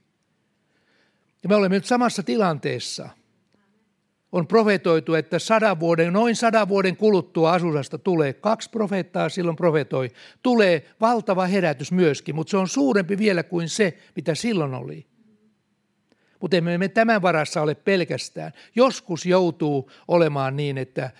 Ja 1.42 1.48
me 1.48 1.54
olemme 1.54 1.76
nyt 1.76 1.84
samassa 1.84 2.22
tilanteessa. 2.22 3.08
On 4.32 4.46
profetoitu, 4.46 5.14
että 5.14 5.38
sadan 5.38 5.80
vuoden, 5.80 6.12
noin 6.12 6.36
sadan 6.36 6.68
vuoden 6.68 6.96
kuluttua 6.96 7.52
Asusasta 7.52 7.98
tulee, 7.98 8.32
kaksi 8.32 8.70
profeettaa 8.70 9.28
silloin 9.28 9.56
profetoi, 9.56 10.10
tulee 10.42 10.90
valtava 11.00 11.46
herätys 11.46 11.92
myöskin, 11.92 12.34
mutta 12.34 12.50
se 12.50 12.56
on 12.56 12.68
suurempi 12.68 13.18
vielä 13.18 13.42
kuin 13.42 13.68
se, 13.68 13.98
mitä 14.16 14.34
silloin 14.34 14.74
oli. 14.74 15.06
Mutta 16.40 16.56
emme 16.56 16.78
me 16.78 16.88
tämän 16.88 17.22
varassa 17.22 17.62
ole 17.62 17.74
pelkästään. 17.74 18.52
Joskus 18.74 19.26
joutuu 19.26 19.90
olemaan 20.08 20.56
niin, 20.56 20.78
että 20.78 21.10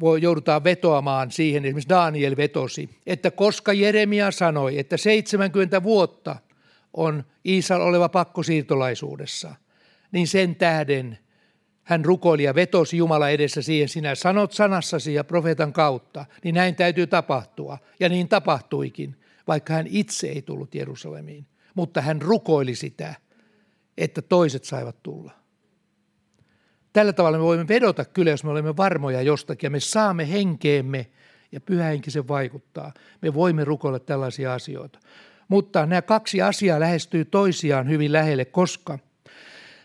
voi, 0.00 0.22
joudutaan 0.22 0.64
vetoamaan 0.64 1.30
siihen, 1.30 1.64
esimerkiksi 1.64 1.88
Daniel 1.88 2.36
vetosi, 2.36 2.90
että 3.06 3.30
koska 3.30 3.72
Jeremia 3.72 4.30
sanoi, 4.30 4.78
että 4.78 4.96
70 4.96 5.82
vuotta– 5.82 6.36
on 6.92 7.24
Iisal 7.46 7.80
oleva 7.80 8.08
pakkosiirtolaisuudessa, 8.08 9.54
niin 10.12 10.28
sen 10.28 10.56
tähden 10.56 11.18
hän 11.82 12.04
rukoili 12.04 12.42
ja 12.42 12.54
vetosi 12.54 12.96
Jumala 12.96 13.28
edessä 13.28 13.62
siihen, 13.62 13.88
sinä 13.88 14.14
sanot 14.14 14.52
sanassasi 14.52 15.14
ja 15.14 15.24
profeetan 15.24 15.72
kautta, 15.72 16.24
niin 16.44 16.54
näin 16.54 16.74
täytyy 16.74 17.06
tapahtua. 17.06 17.78
Ja 18.00 18.08
niin 18.08 18.28
tapahtuikin, 18.28 19.16
vaikka 19.46 19.72
hän 19.72 19.86
itse 19.88 20.26
ei 20.26 20.42
tullut 20.42 20.74
Jerusalemiin. 20.74 21.46
Mutta 21.74 22.00
hän 22.00 22.22
rukoili 22.22 22.74
sitä, 22.74 23.14
että 23.98 24.22
toiset 24.22 24.64
saivat 24.64 25.02
tulla. 25.02 25.32
Tällä 26.92 27.12
tavalla 27.12 27.38
me 27.38 27.44
voimme 27.44 27.68
vedota 27.68 28.04
kyllä, 28.04 28.30
jos 28.30 28.44
me 28.44 28.50
olemme 28.50 28.76
varmoja 28.76 29.22
jostakin 29.22 29.66
ja 29.66 29.70
me 29.70 29.80
saamme 29.80 30.32
henkeemme 30.32 31.06
ja 31.52 31.60
pyhä 31.60 31.84
henki 31.84 32.10
sen 32.10 32.28
vaikuttaa. 32.28 32.92
Me 33.22 33.34
voimme 33.34 33.64
rukoilla 33.64 33.98
tällaisia 33.98 34.54
asioita. 34.54 34.98
Mutta 35.48 35.86
nämä 35.86 36.02
kaksi 36.02 36.42
asiaa 36.42 36.80
lähestyy 36.80 37.24
toisiaan 37.24 37.88
hyvin 37.88 38.12
lähelle, 38.12 38.44
koska 38.44 38.98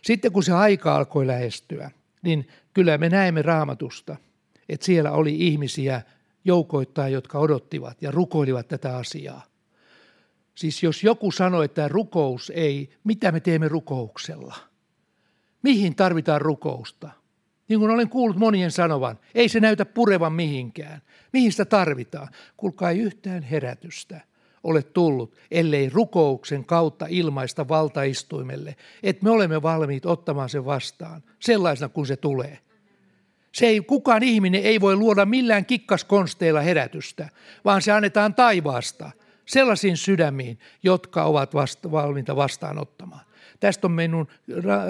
sitten 0.01 0.31
kun 0.31 0.43
se 0.43 0.53
aika 0.53 0.95
alkoi 0.95 1.27
lähestyä, 1.27 1.91
niin 2.21 2.47
kyllä 2.73 2.97
me 2.97 3.09
näemme 3.09 3.41
raamatusta, 3.41 4.15
että 4.69 4.85
siellä 4.85 5.11
oli 5.11 5.35
ihmisiä 5.47 6.01
joukoittain, 6.45 7.13
jotka 7.13 7.39
odottivat 7.39 8.01
ja 8.01 8.11
rukoilivat 8.11 8.67
tätä 8.67 8.97
asiaa. 8.97 9.43
Siis 10.55 10.83
jos 10.83 11.03
joku 11.03 11.31
sanoi, 11.31 11.65
että 11.65 11.87
rukous 11.87 12.51
ei, 12.55 12.89
mitä 13.03 13.31
me 13.31 13.39
teemme 13.39 13.67
rukouksella? 13.67 14.55
Mihin 15.63 15.95
tarvitaan 15.95 16.41
rukousta? 16.41 17.09
Niin 17.69 17.79
kuin 17.79 17.91
olen 17.91 18.09
kuullut 18.09 18.37
monien 18.37 18.71
sanovan, 18.71 19.19
ei 19.35 19.49
se 19.49 19.59
näytä 19.59 19.85
purevan 19.85 20.33
mihinkään. 20.33 21.01
Mihin 21.33 21.51
sitä 21.51 21.65
tarvitaan? 21.65 22.27
Kuulkaa 22.57 22.89
ei 22.91 22.99
yhtään 22.99 23.43
herätystä 23.43 24.21
ole 24.67 24.83
tullut, 24.83 25.35
ellei 25.51 25.89
rukouksen 25.89 26.65
kautta 26.65 27.05
ilmaista 27.09 27.67
valtaistuimelle, 27.67 28.75
että 29.03 29.23
me 29.23 29.29
olemme 29.29 29.61
valmiit 29.61 30.05
ottamaan 30.05 30.49
sen 30.49 30.65
vastaan 30.65 31.23
sellaisena 31.39 31.89
kuin 31.89 32.07
se 32.07 32.17
tulee. 32.17 32.59
Se 33.51 33.65
ei, 33.65 33.81
kukaan 33.81 34.23
ihminen 34.23 34.63
ei 34.63 34.81
voi 34.81 34.95
luoda 34.95 35.25
millään 35.25 35.65
kikkaskonsteilla 35.65 36.61
herätystä, 36.61 37.29
vaan 37.65 37.81
se 37.81 37.91
annetaan 37.91 38.35
taivaasta 38.35 39.11
sellaisiin 39.45 39.97
sydämiin, 39.97 40.59
jotka 40.83 41.23
ovat 41.23 41.53
vasta, 41.53 41.91
valmiita 41.91 42.35
vastaanottamaan. 42.35 43.25
Tästä 43.59 43.87
on 43.87 43.91
minun, 43.91 44.27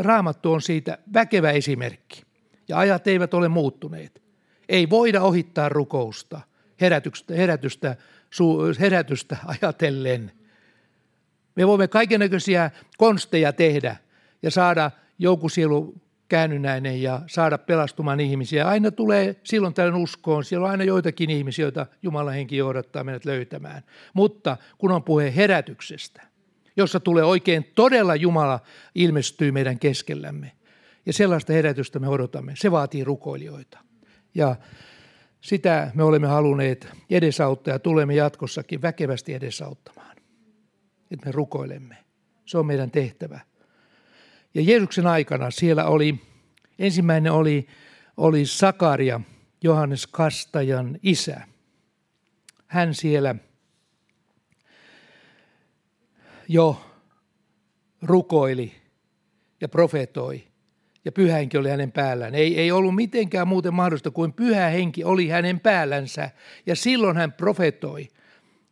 raamattu 0.01 0.53
on 0.53 0.61
siitä 0.61 0.97
väkevä 1.13 1.51
esimerkki. 1.51 2.21
Ja 2.67 2.77
ajat 2.77 3.07
eivät 3.07 3.33
ole 3.33 3.47
muuttuneet. 3.47 4.21
Ei 4.69 4.89
voida 4.89 5.21
ohittaa 5.21 5.69
rukousta, 5.69 6.41
herätystä, 6.81 7.33
herätystä 7.33 7.95
herätystä 8.79 9.37
ajatellen. 9.45 10.31
Me 11.55 11.67
voimme 11.67 11.87
kaikenlaisia 11.87 12.71
konsteja 12.97 13.53
tehdä 13.53 13.95
ja 14.43 14.51
saada 14.51 14.91
joku 15.19 15.49
sielu 15.49 15.95
käännynäinen 16.27 17.01
ja 17.01 17.21
saada 17.27 17.57
pelastumaan 17.57 18.19
ihmisiä. 18.19 18.67
Aina 18.67 18.91
tulee 18.91 19.35
silloin 19.43 19.73
tällöin 19.73 20.03
uskoon. 20.03 20.43
Siellä 20.43 20.65
on 20.65 20.71
aina 20.71 20.83
joitakin 20.83 21.29
ihmisiä, 21.29 21.65
joita 21.65 21.85
Jumalan 22.01 22.33
henki 22.33 22.57
johdattaa 22.57 23.03
meidät 23.03 23.25
löytämään. 23.25 23.83
Mutta 24.13 24.57
kun 24.77 24.91
on 24.91 25.03
puhe 25.03 25.35
herätyksestä, 25.35 26.21
jossa 26.77 26.99
tulee 26.99 27.23
oikein 27.23 27.71
todella 27.75 28.15
Jumala 28.15 28.59
ilmestyy 28.95 29.51
meidän 29.51 29.79
keskellämme. 29.79 30.51
Ja 31.05 31.13
sellaista 31.13 31.53
herätystä 31.53 31.99
me 31.99 32.07
odotamme. 32.07 32.53
Se 32.57 32.71
vaatii 32.71 33.03
rukoilijoita. 33.03 33.79
Ja 34.35 34.55
sitä 35.41 35.91
me 35.93 36.03
olemme 36.03 36.27
halunneet 36.27 36.87
edesauttaa 37.09 37.73
ja 37.73 37.79
tulemme 37.79 38.15
jatkossakin 38.15 38.81
väkevästi 38.81 39.33
edesauttamaan. 39.33 40.17
Että 41.11 41.25
me 41.25 41.31
rukoilemme. 41.31 41.97
Se 42.45 42.57
on 42.57 42.65
meidän 42.65 42.91
tehtävä. 42.91 43.39
Ja 44.53 44.61
Jeesuksen 44.61 45.07
aikana 45.07 45.51
siellä 45.51 45.85
oli, 45.85 46.19
ensimmäinen 46.79 47.31
oli, 47.31 47.67
oli 48.17 48.45
Sakaria, 48.45 49.21
Johannes 49.63 50.07
Kastajan 50.07 50.99
isä. 51.03 51.41
Hän 52.67 52.93
siellä 52.93 53.35
jo 56.47 56.81
rukoili 58.01 58.75
ja 59.61 59.69
profetoi 59.69 60.47
ja 61.05 61.11
pyhä 61.11 61.37
henki 61.37 61.57
oli 61.57 61.69
hänen 61.69 61.91
päällään. 61.91 62.35
Ei, 62.35 62.59
ei 62.59 62.71
ollut 62.71 62.95
mitenkään 62.95 63.47
muuten 63.47 63.73
mahdollista 63.73 64.11
kuin 64.11 64.33
pyhä 64.33 64.67
henki 64.67 65.03
oli 65.03 65.27
hänen 65.27 65.59
päällänsä. 65.59 66.29
Ja 66.65 66.75
silloin 66.75 67.17
hän 67.17 67.33
profetoi 67.33 68.07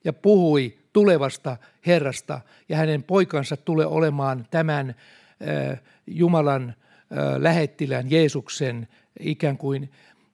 ja 0.03 0.13
puhui 0.13 0.77
tulevasta 0.93 1.57
Herrasta 1.85 2.41
ja 2.69 2.77
hänen 2.77 3.03
poikansa 3.03 3.57
tulee 3.57 3.85
olemaan 3.85 4.47
tämän 4.51 4.89
äh, 4.89 5.81
Jumalan 6.07 6.69
äh, 6.69 7.35
lähettilän 7.37 8.11
Jeesuksen 8.11 8.87
ikään 9.19 9.57
kuin 9.57 9.91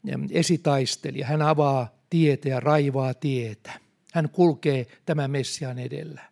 äh, 0.10 0.16
esitaistelija. 0.32 1.28
Hän 1.28 1.42
avaa 1.42 1.96
tietä 2.10 2.50
ja 2.50 2.60
raivaa 2.60 3.14
tietä. 3.14 3.72
Hän 4.14 4.30
kulkee 4.30 4.88
tämän 5.06 5.32
Messian 5.32 5.80
edellä. 5.80 6.31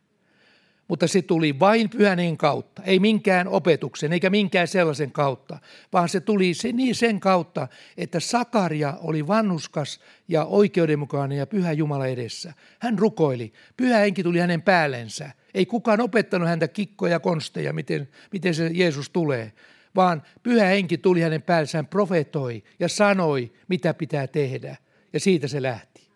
Mutta 0.90 1.08
se 1.08 1.22
tuli 1.22 1.60
vain 1.60 1.90
pyhänen 1.90 2.38
kautta, 2.38 2.84
ei 2.84 3.00
minkään 3.00 3.48
opetuksen 3.48 4.14
eikä 4.14 4.30
minkään 4.30 4.68
sellaisen 4.68 5.12
kautta, 5.12 5.60
vaan 5.94 6.10
se 6.10 6.20
tuli 6.20 6.52
niin 6.74 6.96
sen 6.96 7.20
kautta, 7.20 7.68
että 7.98 8.20
Sakaria 8.20 8.94
oli 9.02 9.28
vannuskas 9.28 10.00
ja 10.28 10.46
oikeudenmukainen 10.46 11.38
ja 11.38 11.48
pyhä 11.48 11.72
Jumala 11.72 12.08
edessä. 12.08 12.54
Hän 12.80 13.00
rukoili, 13.00 13.54
pyhä 13.78 13.98
henki 13.98 14.24
tuli 14.24 14.40
hänen 14.40 14.62
päällensä. 14.62 15.32
Ei 15.54 15.66
kukaan 15.66 16.02
opettanut 16.02 16.48
häntä 16.50 16.68
kikkoja 16.68 17.20
konsteja, 17.20 17.74
miten, 17.74 18.10
miten 18.32 18.56
se 18.56 18.70
Jeesus 18.74 19.10
tulee, 19.10 19.54
vaan 19.96 20.24
pyhä 20.44 20.66
henki 20.66 20.98
tuli 20.98 21.22
hänen 21.22 21.42
päällensä, 21.42 21.84
profetoi 21.84 22.64
ja 22.80 22.88
sanoi, 22.88 23.52
mitä 23.68 23.94
pitää 23.94 24.28
tehdä. 24.28 24.76
Ja 25.14 25.20
siitä 25.20 25.48
se 25.48 25.62
lähti. 25.62 26.10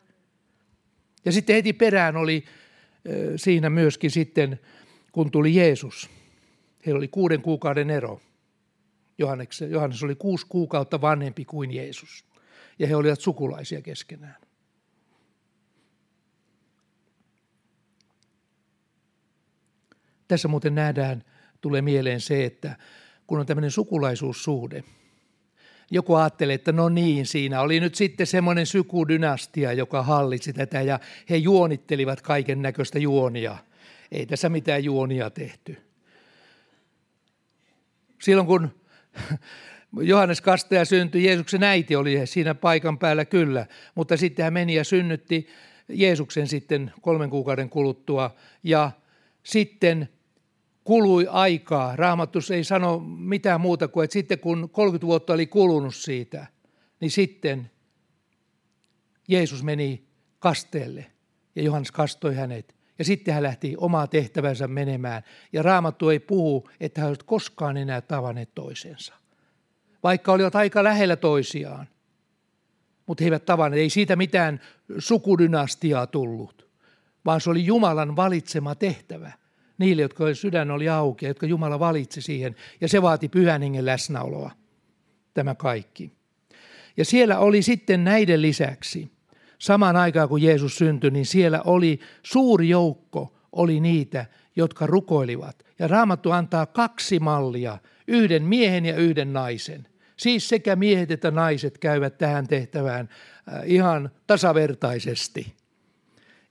Ja 1.25 1.31
sitten 1.31 1.55
heti 1.55 1.73
perään 1.73 2.17
oli 2.17 2.45
siinä 3.35 3.69
myöskin 3.69 4.11
sitten, 4.11 4.59
kun 5.11 5.31
tuli 5.31 5.55
Jeesus. 5.55 6.09
Heillä 6.85 6.97
oli 6.97 7.07
kuuden 7.07 7.41
kuukauden 7.41 7.89
ero. 7.89 8.21
Johannes, 9.17 9.61
Johannes 9.61 10.03
oli 10.03 10.15
kuusi 10.15 10.45
kuukautta 10.49 11.01
vanhempi 11.01 11.45
kuin 11.45 11.71
Jeesus. 11.71 12.25
Ja 12.79 12.87
he 12.87 12.95
olivat 12.95 13.21
sukulaisia 13.21 13.81
keskenään. 13.81 14.35
Tässä 20.27 20.47
muuten 20.47 20.75
nähdään, 20.75 21.23
tulee 21.61 21.81
mieleen 21.81 22.21
se, 22.21 22.45
että 22.45 22.77
kun 23.27 23.39
on 23.39 23.45
tämmöinen 23.45 23.71
sukulaisuussuhde, 23.71 24.83
joku 25.93 26.15
ajattelee, 26.15 26.55
että 26.55 26.71
no 26.71 26.89
niin, 26.89 27.25
siinä 27.25 27.61
oli 27.61 27.79
nyt 27.79 27.95
sitten 27.95 28.27
semmoinen 28.27 28.65
sykudynastia, 28.65 29.73
joka 29.73 30.03
hallitsi 30.03 30.53
tätä 30.53 30.81
ja 30.81 30.99
he 31.29 31.35
juonittelivat 31.35 32.21
kaiken 32.21 32.61
näköistä 32.61 32.99
juonia. 32.99 33.57
Ei 34.11 34.25
tässä 34.25 34.49
mitään 34.49 34.83
juonia 34.83 35.29
tehty. 35.29 35.77
Silloin 38.21 38.47
kun 38.47 38.69
Johannes 40.01 40.41
Kastaja 40.41 40.85
syntyi, 40.85 41.25
Jeesuksen 41.25 41.63
äiti 41.63 41.95
oli 41.95 42.27
siinä 42.27 42.55
paikan 42.55 42.99
päällä 42.99 43.25
kyllä, 43.25 43.65
mutta 43.95 44.17
sitten 44.17 44.43
hän 44.43 44.53
meni 44.53 44.75
ja 44.75 44.83
synnytti 44.83 45.47
Jeesuksen 45.89 46.47
sitten 46.47 46.93
kolmen 47.01 47.29
kuukauden 47.29 47.69
kuluttua 47.69 48.35
ja 48.63 48.91
sitten 49.43 50.09
kului 50.83 51.27
aikaa. 51.29 51.95
Raamatus 51.95 52.51
ei 52.51 52.63
sano 52.63 52.99
mitään 53.17 53.61
muuta 53.61 53.87
kuin, 53.87 54.03
että 54.03 54.13
sitten 54.13 54.39
kun 54.39 54.69
30 54.69 55.07
vuotta 55.07 55.33
oli 55.33 55.47
kulunut 55.47 55.95
siitä, 55.95 56.47
niin 56.99 57.11
sitten 57.11 57.71
Jeesus 59.27 59.63
meni 59.63 60.07
kasteelle 60.39 61.05
ja 61.55 61.63
Johannes 61.63 61.91
kastoi 61.91 62.35
hänet. 62.35 62.75
Ja 62.99 63.05
sitten 63.05 63.33
hän 63.33 63.43
lähti 63.43 63.75
omaa 63.77 64.07
tehtävänsä 64.07 64.67
menemään. 64.67 65.23
Ja 65.53 65.63
Raamattu 65.63 66.09
ei 66.09 66.19
puhu, 66.19 66.69
että 66.79 67.01
he 67.01 67.07
olisivat 67.07 67.27
koskaan 67.27 67.77
enää 67.77 68.01
tavanneet 68.01 68.55
toisensa. 68.55 69.13
Vaikka 70.03 70.31
olivat 70.31 70.55
aika 70.55 70.83
lähellä 70.83 71.15
toisiaan. 71.15 71.87
Mutta 73.05 73.23
he 73.23 73.27
eivät 73.27 73.45
tavanneet. 73.45 73.81
Ei 73.81 73.89
siitä 73.89 74.15
mitään 74.15 74.61
sukudynastiaa 74.97 76.07
tullut, 76.07 76.67
vaan 77.25 77.41
se 77.41 77.49
oli 77.49 77.65
Jumalan 77.65 78.15
valitsema 78.15 78.75
tehtävä– 78.75 79.31
niille, 79.83 80.01
jotka 80.01 80.33
sydän 80.33 80.71
oli 80.71 80.89
auki, 80.89 81.25
jotka 81.25 81.45
Jumala 81.45 81.79
valitsi 81.79 82.21
siihen, 82.21 82.55
ja 82.81 82.87
se 82.87 83.01
vaati 83.01 83.29
pyhän 83.29 83.61
hengen 83.61 83.85
läsnäoloa, 83.85 84.51
tämä 85.33 85.55
kaikki. 85.55 86.11
Ja 86.97 87.05
siellä 87.05 87.39
oli 87.39 87.61
sitten 87.61 88.03
näiden 88.03 88.41
lisäksi, 88.41 89.11
samaan 89.59 89.95
aikaan 89.95 90.29
kun 90.29 90.41
Jeesus 90.41 90.77
syntyi, 90.77 91.11
niin 91.11 91.25
siellä 91.25 91.61
oli 91.61 91.99
suuri 92.23 92.69
joukko, 92.69 93.35
oli 93.51 93.79
niitä, 93.79 94.25
jotka 94.55 94.87
rukoilivat. 94.87 95.65
Ja 95.79 95.87
Raamattu 95.87 96.31
antaa 96.31 96.65
kaksi 96.65 97.19
mallia, 97.19 97.77
yhden 98.07 98.43
miehen 98.43 98.85
ja 98.85 98.95
yhden 98.95 99.33
naisen. 99.33 99.87
Siis 100.17 100.49
sekä 100.49 100.75
miehet 100.75 101.11
että 101.11 101.31
naiset 101.31 101.77
käyvät 101.77 102.17
tähän 102.17 102.47
tehtävään 102.47 103.09
äh, 103.53 103.61
ihan 103.65 104.09
tasavertaisesti. 104.27 105.53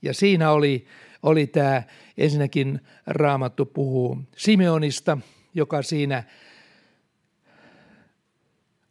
Ja 0.02 0.14
siinä 0.14 0.50
oli 0.50 0.86
oli 1.22 1.46
tämä, 1.46 1.82
ensinnäkin 2.18 2.80
Raamattu 3.06 3.66
puhuu 3.66 4.18
Simeonista, 4.36 5.18
joka 5.54 5.82
siinä 5.82 6.24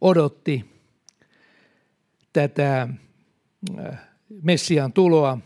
odotti 0.02 0.66
tätä 2.34 2.88
äh, 3.80 4.00
Messiaan 4.42 4.94
tuloa. 4.94 5.38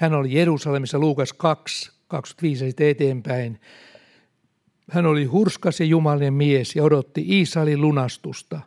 Hän 0.00 0.14
oli 0.14 0.34
Jerusalemissa 0.34 0.98
Luukas 0.98 1.32
2, 1.32 1.92
25 2.08 2.74
eteenpäin. 2.78 3.60
Hän 4.90 5.06
oli 5.06 5.24
hurskas 5.24 5.80
ja 5.80 5.86
jumalinen 5.86 6.34
mies 6.34 6.76
ja 6.76 6.84
odotti 6.84 7.24
Iisalin 7.28 7.80
lunastusta, 7.80 8.60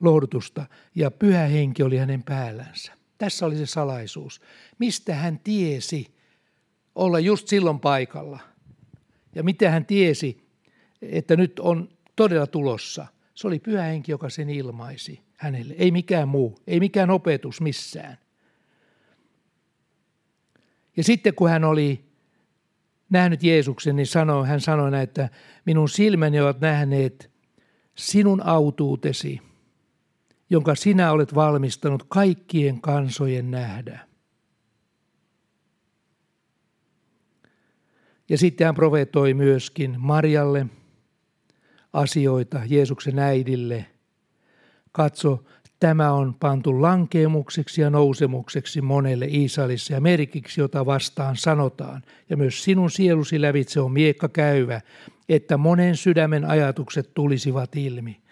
lohdutusta 0.00 0.66
ja 0.94 1.10
pyhä 1.10 1.46
henki 1.46 1.82
oli 1.82 1.96
hänen 1.96 2.22
päällänsä. 2.22 3.03
Tässä 3.18 3.46
oli 3.46 3.56
se 3.56 3.66
salaisuus. 3.66 4.40
Mistä 4.78 5.14
hän 5.14 5.38
tiesi 5.38 6.14
olla 6.94 7.20
just 7.20 7.48
silloin 7.48 7.80
paikalla? 7.80 8.40
Ja 9.34 9.42
mitä 9.42 9.70
hän 9.70 9.86
tiesi, 9.86 10.48
että 11.02 11.36
nyt 11.36 11.58
on 11.60 11.88
todella 12.16 12.46
tulossa? 12.46 13.06
Se 13.34 13.46
oli 13.46 13.58
pyhä 13.58 13.82
henki, 13.82 14.12
joka 14.12 14.30
sen 14.30 14.50
ilmaisi 14.50 15.20
hänelle. 15.36 15.74
Ei 15.78 15.90
mikään 15.90 16.28
muu, 16.28 16.58
ei 16.66 16.80
mikään 16.80 17.10
opetus 17.10 17.60
missään. 17.60 18.18
Ja 20.96 21.04
sitten 21.04 21.34
kun 21.34 21.50
hän 21.50 21.64
oli 21.64 22.04
nähnyt 23.10 23.42
Jeesuksen, 23.42 23.96
niin 23.96 24.06
sanoi, 24.06 24.46
hän 24.46 24.60
sanoi, 24.60 25.02
että 25.02 25.28
minun 25.64 25.88
silmäni 25.88 26.40
ovat 26.40 26.60
nähneet 26.60 27.30
sinun 27.94 28.46
autuutesi– 28.46 29.40
jonka 30.50 30.74
sinä 30.74 31.12
olet 31.12 31.34
valmistanut 31.34 32.02
kaikkien 32.08 32.80
kansojen 32.80 33.50
nähdä. 33.50 34.00
Ja 38.28 38.38
sitten 38.38 38.64
hän 38.64 38.74
profetoi 38.74 39.34
myöskin 39.34 39.94
Marjalle 39.98 40.66
asioita 41.92 42.60
Jeesuksen 42.66 43.18
äidille. 43.18 43.86
Katso, 44.92 45.44
tämä 45.80 46.12
on 46.12 46.34
pantu 46.34 46.82
lankeemukseksi 46.82 47.80
ja 47.80 47.90
nousemukseksi 47.90 48.80
monelle 48.80 49.26
Iisalissa 49.26 49.92
ja 49.92 50.00
merkiksi, 50.00 50.60
jota 50.60 50.86
vastaan 50.86 51.36
sanotaan. 51.36 52.02
Ja 52.30 52.36
myös 52.36 52.64
sinun 52.64 52.90
sielusi 52.90 53.40
lävitse 53.40 53.80
on 53.80 53.92
miekka 53.92 54.28
käyvä, 54.28 54.80
että 55.28 55.56
monen 55.56 55.96
sydämen 55.96 56.44
ajatukset 56.44 57.14
tulisivat 57.14 57.76
ilmi. 57.76 58.23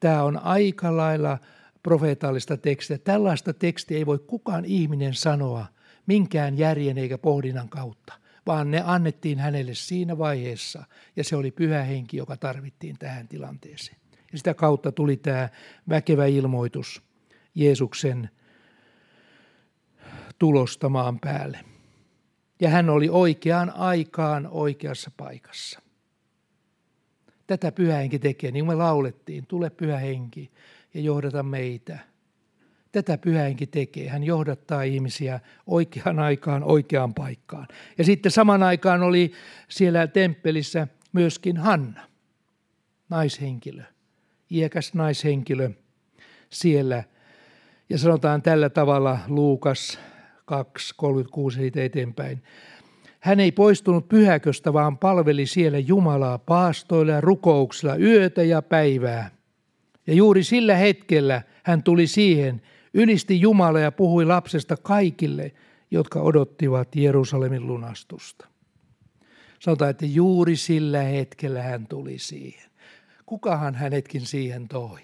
Tämä 0.00 0.22
on 0.22 0.38
aika 0.38 0.96
lailla 0.96 1.38
profeetallista 1.82 2.56
tekstiä. 2.56 2.98
Tällaista 2.98 3.52
tekstiä 3.52 3.98
ei 3.98 4.06
voi 4.06 4.18
kukaan 4.18 4.64
ihminen 4.64 5.14
sanoa 5.14 5.66
minkään 6.06 6.58
järjen 6.58 6.98
eikä 6.98 7.18
pohdinnan 7.18 7.68
kautta, 7.68 8.12
vaan 8.46 8.70
ne 8.70 8.82
annettiin 8.86 9.38
hänelle 9.38 9.74
siinä 9.74 10.18
vaiheessa, 10.18 10.84
ja 11.16 11.24
se 11.24 11.36
oli 11.36 11.50
pyhä 11.50 11.82
henki, 11.82 12.16
joka 12.16 12.36
tarvittiin 12.36 12.98
tähän 12.98 13.28
tilanteeseen. 13.28 13.98
Ja 14.32 14.38
sitä 14.38 14.54
kautta 14.54 14.92
tuli 14.92 15.16
tämä 15.16 15.48
väkevä 15.88 16.26
ilmoitus 16.26 17.02
Jeesuksen 17.54 18.30
tulosta 20.38 20.88
maan 20.88 21.20
päälle. 21.20 21.60
Ja 22.60 22.68
hän 22.68 22.90
oli 22.90 23.08
oikeaan 23.08 23.70
aikaan 23.70 24.48
oikeassa 24.50 25.10
paikassa. 25.16 25.80
Tätä 27.48 27.72
pyhä 27.72 27.96
henki 27.96 28.18
tekee, 28.18 28.50
niin 28.50 28.66
kuin 28.66 28.78
me 28.78 28.82
laulettiin, 28.82 29.46
tule 29.46 29.70
pyhä 29.70 29.98
henki 29.98 30.50
ja 30.94 31.00
johdata 31.00 31.42
meitä. 31.42 31.98
Tätä 32.92 33.18
pyhähenki 33.18 33.66
tekee. 33.66 34.08
Hän 34.08 34.24
johdattaa 34.24 34.82
ihmisiä 34.82 35.40
oikeaan 35.66 36.18
aikaan, 36.18 36.64
oikeaan 36.64 37.14
paikkaan. 37.14 37.68
Ja 37.98 38.04
sitten 38.04 38.32
saman 38.32 38.62
aikaan 38.62 39.02
oli 39.02 39.32
siellä 39.68 40.06
temppelissä 40.06 40.88
myöskin 41.12 41.56
Hanna, 41.56 42.00
naishenkilö, 43.08 43.82
iäkäs 44.50 44.94
naishenkilö 44.94 45.70
siellä. 46.50 47.04
Ja 47.90 47.98
sanotaan 47.98 48.42
tällä 48.42 48.70
tavalla 48.70 49.18
Luukas 49.28 49.98
2.36 50.52 51.78
eteenpäin. 51.80 52.42
Hän 53.20 53.40
ei 53.40 53.52
poistunut 53.52 54.08
pyhäköstä, 54.08 54.72
vaan 54.72 54.98
palveli 54.98 55.46
siellä 55.46 55.78
Jumalaa 55.78 56.38
paastoilla 56.38 57.12
ja 57.12 57.20
rukouksilla 57.20 57.96
yötä 57.96 58.42
ja 58.42 58.62
päivää– 58.62 59.30
ja 60.08 60.14
juuri 60.14 60.44
sillä 60.44 60.76
hetkellä 60.76 61.42
hän 61.62 61.82
tuli 61.82 62.06
siihen, 62.06 62.62
ylisti 62.94 63.40
Jumala 63.40 63.80
ja 63.80 63.92
puhui 63.92 64.24
lapsesta 64.24 64.76
kaikille, 64.76 65.52
jotka 65.90 66.20
odottivat 66.20 66.96
Jerusalemin 66.96 67.66
lunastusta. 67.66 68.48
Sanotaan, 69.60 69.90
että 69.90 70.06
juuri 70.06 70.56
sillä 70.56 71.02
hetkellä 71.02 71.62
hän 71.62 71.86
tuli 71.86 72.18
siihen. 72.18 72.70
Kukahan 73.26 73.74
hänetkin 73.74 74.26
siihen 74.26 74.68
toi? 74.68 75.00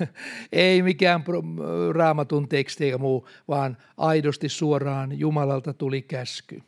Ei 0.52 0.82
mikään 0.82 1.24
raamatun 1.92 2.48
teksti 2.48 2.84
eikä 2.84 2.98
muu, 2.98 3.28
vaan 3.48 3.76
aidosti 3.96 4.48
suoraan 4.48 5.18
Jumalalta 5.18 5.74
tuli 5.74 6.02
käsky. 6.02 6.62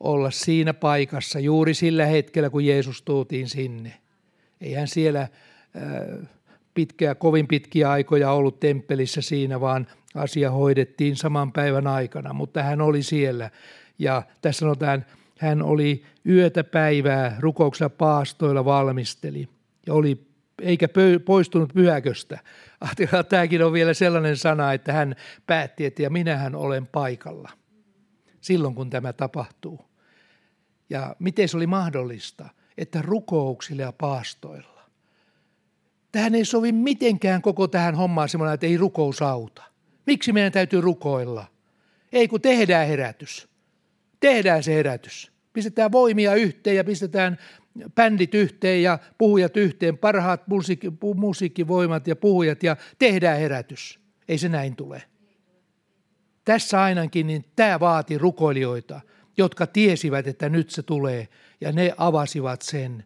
Olla 0.00 0.30
siinä 0.30 0.74
paikassa 0.74 1.38
juuri 1.38 1.74
sillä 1.74 2.06
hetkellä, 2.06 2.50
kun 2.50 2.66
Jeesus 2.66 3.02
tuotiin 3.02 3.48
sinne. 3.48 3.92
Eihän 4.60 4.88
siellä 4.88 5.20
äh, 5.20 6.28
pitkää, 6.74 7.14
kovin 7.14 7.46
pitkiä 7.46 7.90
aikoja 7.90 8.30
ollut 8.30 8.60
temppelissä 8.60 9.20
siinä, 9.20 9.60
vaan 9.60 9.86
asia 10.14 10.50
hoidettiin 10.50 11.16
saman 11.16 11.52
päivän 11.52 11.86
aikana, 11.86 12.32
mutta 12.32 12.62
hän 12.62 12.80
oli 12.80 13.02
siellä. 13.02 13.50
Ja 13.98 14.22
tässä 14.42 14.58
sanotaan, 14.58 15.04
hän 15.38 15.62
oli 15.62 16.02
yötä 16.28 16.64
päivää 16.64 17.36
rukouksella 17.40 17.90
paastoilla 17.90 18.64
valmisteli 18.64 19.48
ja 19.86 19.94
oli 19.94 20.26
eikä 20.62 20.88
poistunut 21.24 21.74
pyhäköstä. 21.74 22.38
Ajatellaan, 22.80 23.26
tämäkin 23.26 23.64
on 23.64 23.72
vielä 23.72 23.94
sellainen 23.94 24.36
sana, 24.36 24.72
että 24.72 24.92
hän 24.92 25.16
päätti, 25.46 25.84
että 25.84 26.02
ja 26.02 26.10
minähän 26.10 26.54
olen 26.54 26.86
paikalla 26.86 27.50
silloin, 28.46 28.74
kun 28.74 28.90
tämä 28.90 29.12
tapahtuu. 29.12 29.80
Ja 30.90 31.16
miten 31.18 31.48
se 31.48 31.56
oli 31.56 31.66
mahdollista, 31.66 32.48
että 32.78 33.02
rukouksilla 33.02 33.82
ja 33.82 33.92
paastoilla. 33.92 34.82
Tähän 36.12 36.34
ei 36.34 36.44
sovi 36.44 36.72
mitenkään 36.72 37.42
koko 37.42 37.68
tähän 37.68 37.94
hommaan 37.94 38.28
semmoinen, 38.28 38.54
että 38.54 38.66
ei 38.66 38.76
rukous 38.76 39.22
auta. 39.22 39.62
Miksi 40.06 40.32
meidän 40.32 40.52
täytyy 40.52 40.80
rukoilla? 40.80 41.46
Ei 42.12 42.28
kun 42.28 42.40
tehdään 42.40 42.88
herätys. 42.88 43.48
Tehdään 44.20 44.62
se 44.62 44.74
herätys. 44.74 45.32
Pistetään 45.52 45.92
voimia 45.92 46.34
yhteen 46.34 46.76
ja 46.76 46.84
pistetään 46.84 47.38
bändit 47.94 48.34
yhteen 48.34 48.82
ja 48.82 48.98
puhujat 49.18 49.56
yhteen, 49.56 49.98
parhaat 49.98 50.48
musiikki, 50.48 50.92
musiikkivoimat 51.16 52.06
ja 52.06 52.16
puhujat 52.16 52.62
ja 52.62 52.76
tehdään 52.98 53.38
herätys. 53.38 54.00
Ei 54.28 54.38
se 54.38 54.48
näin 54.48 54.76
tule. 54.76 55.02
Tässä 56.46 56.82
ainakin 56.82 57.26
niin 57.26 57.44
tämä 57.56 57.80
vaati 57.80 58.18
rukoilijoita, 58.18 59.00
jotka 59.36 59.66
tiesivät, 59.66 60.26
että 60.26 60.48
nyt 60.48 60.70
se 60.70 60.82
tulee 60.82 61.28
ja 61.60 61.72
ne 61.72 61.94
avasivat 61.96 62.62
sen. 62.62 63.04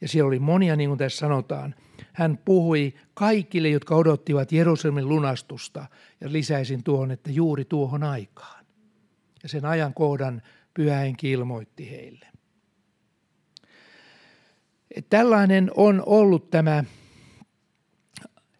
Ja 0.00 0.08
siellä 0.08 0.28
oli 0.28 0.38
monia, 0.38 0.76
niin 0.76 0.90
kuin 0.90 0.98
tässä 0.98 1.18
sanotaan. 1.18 1.74
Hän 2.12 2.38
puhui 2.44 2.94
kaikille, 3.14 3.68
jotka 3.68 3.96
odottivat 3.96 4.52
Jerusalemin 4.52 5.08
lunastusta 5.08 5.86
ja 6.20 6.32
lisäisin 6.32 6.82
tuohon, 6.82 7.10
että 7.10 7.30
juuri 7.30 7.64
tuohon 7.64 8.02
aikaan. 8.02 8.64
Ja 9.42 9.48
sen 9.48 9.64
ajankohdan 9.64 10.42
pyhähenki 10.74 11.30
ilmoitti 11.30 11.90
heille. 11.90 12.26
Tällainen 15.10 15.70
on 15.76 16.02
ollut 16.06 16.50
tämä 16.50 16.84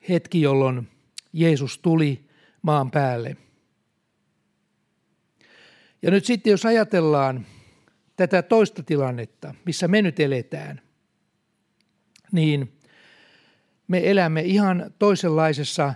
hetki, 0.08 0.40
jolloin 0.40 0.88
Jeesus 1.32 1.78
tuli 1.78 2.24
maan 2.62 2.90
päälle. 2.90 3.36
Ja 6.04 6.10
nyt 6.10 6.24
sitten 6.24 6.50
jos 6.50 6.66
ajatellaan 6.66 7.46
tätä 8.16 8.42
toista 8.42 8.82
tilannetta, 8.82 9.54
missä 9.64 9.88
me 9.88 10.02
nyt 10.02 10.20
eletään, 10.20 10.80
niin 12.32 12.78
me 13.88 14.10
elämme 14.10 14.40
ihan 14.40 14.94
toisenlaisessa 14.98 15.94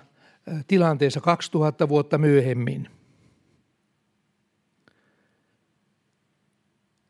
tilanteessa 0.67 1.21
2000 1.21 1.89
vuotta 1.89 2.19
myöhemmin. 2.19 2.89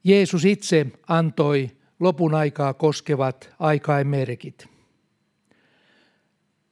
Jeesus 0.05 0.45
itse 0.45 0.87
antoi 1.09 1.71
lopun 2.01 2.35
aikaa 2.35 2.75
koskevat 2.75 3.55
aikaemerkit. 3.59 4.78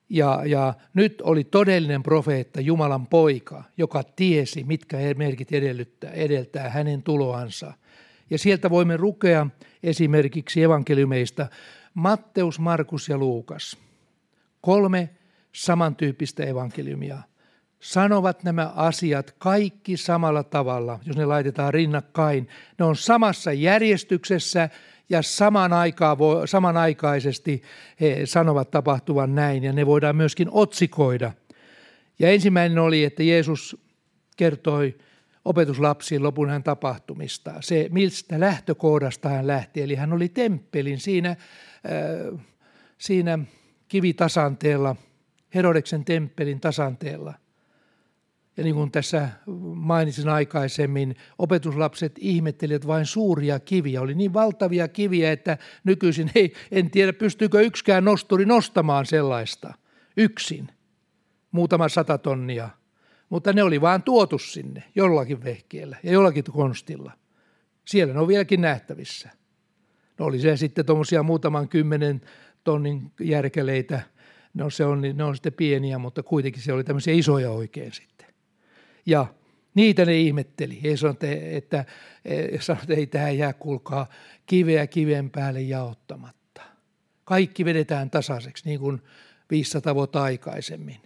Ja, 0.09 0.43
ja 0.45 0.75
nyt 0.95 1.21
oli 1.21 1.45
todellinen 1.45 2.03
profeetta, 2.03 2.61
Jumalan 2.61 3.07
poika, 3.07 3.65
joka 3.77 4.03
tiesi, 4.03 4.65
mitkä 4.65 4.97
merkit 5.17 5.53
edellyttää, 5.53 6.11
edeltää 6.11 6.71
hänen 6.71 7.03
tuloansa. 7.03 7.73
Ja 8.31 8.39
sieltä 8.39 8.71
voimme 8.71 8.99
lukea 8.99 9.47
esimerkiksi 9.83 10.63
evankeliumeista 10.63 11.47
Matteus, 11.95 12.59
Markus 12.59 13.09
ja 13.09 13.19
Luukas. 13.19 13.79
Kolme 14.61 15.11
samantyyppistä 15.53 16.45
evankeliumia 16.45 17.19
sanovat 17.81 18.45
nämä 18.45 18.73
asiat 18.77 19.35
kaikki 19.39 19.97
samalla 19.97 20.43
tavalla, 20.43 20.99
jos 21.07 21.17
ne 21.17 21.25
laitetaan 21.25 21.75
rinnakkain. 21.75 22.49
Ne 22.79 22.85
on 22.85 22.97
samassa 22.97 23.53
järjestyksessä 23.53 24.69
ja 25.09 25.23
saman 25.23 25.73
aikaa, 25.73 26.17
samanaikaisesti 26.45 27.63
he 28.01 28.21
sanovat 28.25 28.71
tapahtuvan 28.71 29.35
näin 29.35 29.65
ja 29.65 29.73
ne 29.73 29.87
voidaan 29.87 30.17
myöskin 30.17 30.49
otsikoida. 30.51 31.33
Ja 32.19 32.31
ensimmäinen 32.31 32.79
oli, 32.79 33.05
että 33.05 33.23
Jeesus 33.23 33.77
kertoi 34.37 34.99
opetuslapsiin 35.45 36.23
lopun 36.23 36.51
hän 36.51 36.63
tapahtumista. 36.63 37.55
Se, 37.61 37.89
mistä 37.91 38.41
lähtökohdasta 38.41 39.29
hän 39.29 39.47
lähti. 39.47 39.83
Eli 39.83 39.95
hän 39.95 40.13
oli 40.13 40.29
temppelin 40.29 41.01
siinä, 41.01 41.31
äh, 41.31 42.41
siinä 42.99 43.39
kivitasanteella, 43.89 44.97
Herodeksen 45.55 46.05
temppelin 46.05 46.61
tasanteella– 46.61 47.35
ja 48.57 48.65
niin 48.65 48.75
kuin 48.75 48.91
tässä 48.91 49.29
mainitsin 49.75 50.29
aikaisemmin, 50.29 51.17
opetuslapset 51.39 52.13
ihmettelivät 52.19 52.87
vain 52.87 53.07
suuria 53.07 53.61
kiviä. 53.61 54.01
Oli 54.01 54.15
niin 54.15 54.35
valtavia 54.35 54.89
kiviä, 54.89 55.33
että 55.33 55.59
nykyisin 55.85 56.31
ei, 56.35 56.53
en 56.71 56.91
tiedä 56.91 57.13
pystyykö 57.13 57.61
yksikään 57.61 58.05
nosturi 58.05 58.45
nostamaan 58.45 59.07
sellaista 59.07 59.75
yksin. 60.17 60.69
Muutama 61.51 61.89
sata 61.89 62.19
tonnia. 62.19 62.69
Mutta 63.29 63.53
ne 63.53 63.63
oli 63.63 63.81
vaan 63.81 64.03
tuotu 64.03 64.39
sinne 64.39 64.85
jollakin 64.95 65.45
vehkeellä 65.45 65.97
ja 66.03 66.13
jollakin 66.13 66.45
konstilla. 66.45 67.13
Siellä 67.85 68.15
ne 68.15 68.21
on 68.21 68.29
vieläkin 68.29 68.61
nähtävissä. 68.61 69.31
No 70.19 70.27
oli 70.27 70.41
se 70.41 70.57
sitten 70.57 70.87
tuommoisia 70.87 71.23
muutaman 71.23 71.69
kymmenen 71.69 72.21
tonnin 72.65 73.13
järkeleitä. 73.21 74.03
No 74.55 74.71
se 74.71 74.85
on, 74.85 75.03
ne 75.15 75.25
on 75.25 75.35
sitten 75.35 75.53
pieniä, 75.53 75.99
mutta 75.99 76.23
kuitenkin 76.23 76.63
se 76.63 76.73
oli 76.73 76.85
tämmöisiä 76.85 77.15
isoja 77.15 77.51
oikein 77.51 77.93
sitten. 77.93 78.26
Ja 79.07 79.27
niitä 79.75 80.05
ne 80.05 80.21
ihmetteli. 80.21 80.83
He 80.83 80.97
sanoivat, 80.97 81.25
että, 81.25 81.57
että, 81.57 81.85
että 82.25 82.95
ei 82.95 83.07
tähän 83.07 83.39
jää, 83.39 83.53
kuulkaa, 83.53 84.07
kiveä 84.47 84.87
kiven 84.87 85.31
päälle 85.31 85.61
jaottamatta. 85.61 86.63
Kaikki 87.25 87.65
vedetään 87.65 88.11
tasaiseksi, 88.11 88.65
niin 88.69 88.81
kuin 88.81 89.03
500 89.51 89.95
vuotta 89.95 90.23
aikaisemmin. 90.23 91.01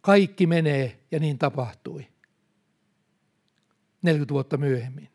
Kaikki 0.00 0.46
menee, 0.46 0.98
ja 1.10 1.18
niin 1.18 1.38
tapahtui. 1.38 2.06
40 4.02 4.34
vuotta 4.34 4.56
myöhemmin. 4.56 5.11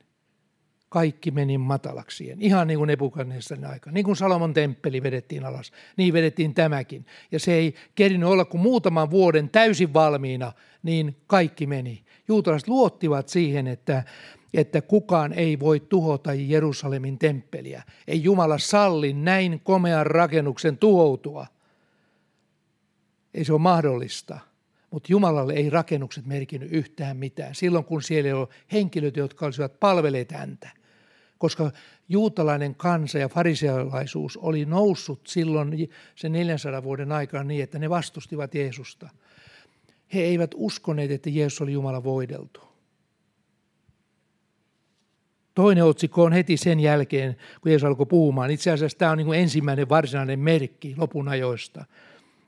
Kaikki 0.98 1.32
meni 1.32 1.58
matalaksi. 1.58 2.34
Ihan 2.40 2.68
niin 2.68 2.78
kuin 2.78 2.88
Nebukadnessarin 2.88 3.66
aika. 3.66 3.92
Niin 3.92 4.06
kuin 4.06 4.16
Salomon 4.16 4.54
temppeli 4.54 5.04
vedettiin 5.04 5.46
alas, 5.46 5.72
niin 5.98 6.14
vedettiin 6.14 6.54
tämäkin. 6.54 7.06
Ja 7.32 7.40
se 7.40 7.54
ei 7.54 7.76
kerinyt 7.96 8.30
olla 8.30 8.46
kuin 8.46 8.62
muutaman 8.62 9.12
vuoden 9.12 9.50
täysin 9.50 9.94
valmiina, 9.94 10.52
niin 10.84 11.16
kaikki 11.28 11.68
meni. 11.68 12.04
Juutalaiset 12.28 12.68
luottivat 12.68 13.30
siihen, 13.30 13.68
että, 13.68 14.04
että 14.54 14.82
kukaan 14.82 15.34
ei 15.34 15.60
voi 15.60 15.80
tuhota 15.80 16.34
Jerusalemin 16.34 17.20
temppeliä. 17.20 17.84
Ei 18.08 18.24
Jumala 18.24 18.58
salli 18.58 19.14
näin 19.14 19.62
komean 19.64 20.06
rakennuksen 20.06 20.78
tuhoutua. 20.78 21.48
Ei 23.34 23.46
se 23.46 23.54
ole 23.54 23.62
mahdollista. 23.62 24.40
Mutta 24.92 25.12
Jumalalle 25.12 25.54
ei 25.54 25.70
rakennukset 25.70 26.26
merkinnyt 26.26 26.72
yhtään 26.72 27.18
mitään. 27.18 27.56
Silloin 27.56 27.86
kun 27.86 28.02
siellä 28.02 28.28
ei 28.28 28.34
ole 28.34 28.48
henkilöitä, 28.72 29.20
jotka 29.20 29.46
olisivat 29.46 29.80
palveleet 29.80 30.32
häntä. 30.32 30.77
Koska 31.38 31.72
juutalainen 32.10 32.76
kansa 32.76 33.18
ja 33.18 33.30
farisealaisuus 33.30 34.38
oli 34.38 34.66
noussut 34.66 35.28
silloin 35.28 35.90
sen 36.16 36.32
400 36.32 36.84
vuoden 36.84 37.12
aikana 37.12 37.44
niin, 37.44 37.64
että 37.64 37.80
ne 37.80 37.90
vastustivat 37.90 38.56
Jeesusta– 38.56 39.10
he 40.14 40.22
eivät 40.22 40.52
uskoneet, 40.56 41.12
että 41.12 41.30
Jeesus 41.30 41.62
oli 41.62 41.74
Jumala 41.74 42.04
voideltu. 42.04 42.62
Toinen 45.54 45.86
otsikko 45.86 46.24
on 46.24 46.34
heti 46.34 46.58
sen 46.58 46.80
jälkeen, 46.80 47.38
kun 47.62 47.72
Jeesus 47.72 47.88
alkoi 47.88 48.06
puhumaan. 48.06 48.52
Itse 48.52 48.72
asiassa 48.72 48.98
tämä 48.98 49.12
on 49.12 49.18
niin 49.18 49.34
ensimmäinen 49.34 49.90
varsinainen 49.90 50.40
merkki 50.40 50.96
lopun 50.98 51.28
ajoista. 51.30 51.86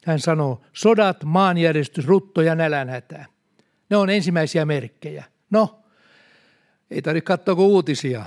Hän 0.06 0.20
sanoo, 0.20 0.62
sodat, 0.74 1.24
maanjärjestys, 1.24 2.08
rutto 2.08 2.42
ja 2.42 2.56
nälänhätä. 2.56 3.26
Ne 3.90 3.98
on 3.98 4.10
ensimmäisiä 4.10 4.66
merkkejä. 4.66 5.24
No, 5.50 5.80
ei 6.92 7.02
tarvitse 7.02 7.26
katsoa 7.26 7.56
uutisia. 7.56 8.26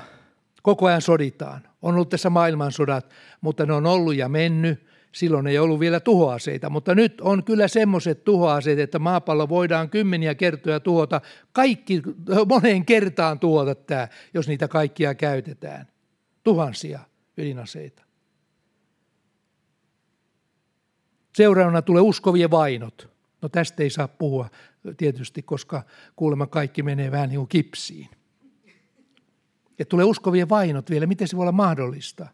Koko 0.63 0.87
ajan 0.87 1.03
soditaan. 1.03 1.63
On 1.83 1.95
ollut 1.95 2.09
tässä 2.09 2.31
maailmansodat, 2.31 3.11
mutta 3.41 3.67
ne 3.67 3.73
on 3.73 3.87
ollut 3.87 4.15
ja 4.15 4.29
mennyt. 4.29 4.87
Silloin 5.13 5.47
ei 5.47 5.59
ollut 5.59 5.81
vielä 5.81 6.01
tuhoaseita, 6.01 6.71
mutta 6.71 6.95
nyt 6.95 7.21
on 7.21 7.45
kyllä 7.45 7.69
semmoiset 7.69 8.25
tuhoaseet, 8.25 8.79
että 8.79 8.99
maapallo 8.99 9.49
voidaan 9.49 9.91
kymmeniä 9.91 10.35
kertoja 10.35 10.81
tuhota. 10.81 11.21
Kaikki 11.53 12.03
moneen 12.49 12.85
kertaan 12.85 13.39
tuhota 13.39 13.75
tämä, 13.75 14.09
jos 14.35 14.49
niitä 14.49 14.69
kaikkia 14.69 15.15
käytetään. 15.15 15.87
Tuhansia 16.45 17.01
ydinaseita. 17.37 18.03
Seuraavana 21.37 21.83
tulee 21.83 22.03
uskovien 22.03 22.51
vainot. 22.51 23.09
No 23.43 23.49
tästä 23.49 23.83
ei 23.83 23.91
saa 23.91 24.09
puhua 24.09 24.49
tietysti, 24.97 25.43
koska 25.43 25.83
kuulemma 26.17 26.47
kaikki 26.47 26.83
menee 26.83 27.11
vähän 27.11 27.29
niin 27.29 27.39
kuin 27.39 27.49
kipsiin. 27.49 28.09
Ja 29.83 29.87
tulee 29.87 30.05
uskovien 30.05 30.49
vainot 30.49 30.91
vielä. 30.91 31.07
Miten 31.07 31.29
se 31.29 31.37
voi 31.37 31.43
olla 31.43 31.53
mahdollista? 31.53 32.27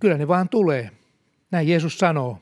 Kyllä 0.00 0.18
ne 0.18 0.28
vaan 0.28 0.48
tulee. 0.48 0.90
Näin 1.50 1.68
Jeesus 1.68 1.98
sanoo. 1.98 2.38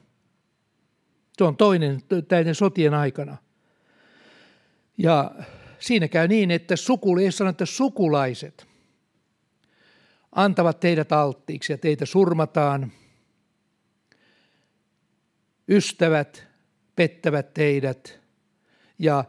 Se 1.38 1.44
on 1.44 1.56
toinen 1.56 2.00
näiden 2.30 2.54
sotien 2.54 2.94
aikana. 2.94 3.36
Ja 4.98 5.30
siinä 5.78 6.08
käy 6.08 6.28
niin, 6.28 6.50
että 6.50 6.76
sukul, 6.76 7.18
sanoo, 7.30 7.50
että 7.50 7.66
sukulaiset 7.66 8.66
antavat 10.32 10.80
teidät 10.80 11.12
alttiiksi 11.12 11.72
ja 11.72 11.78
teitä 11.78 12.06
surmataan. 12.06 12.92
Ystävät 15.68 16.46
pettävät 16.96 17.54
teidät 17.54 18.20
ja 18.98 19.24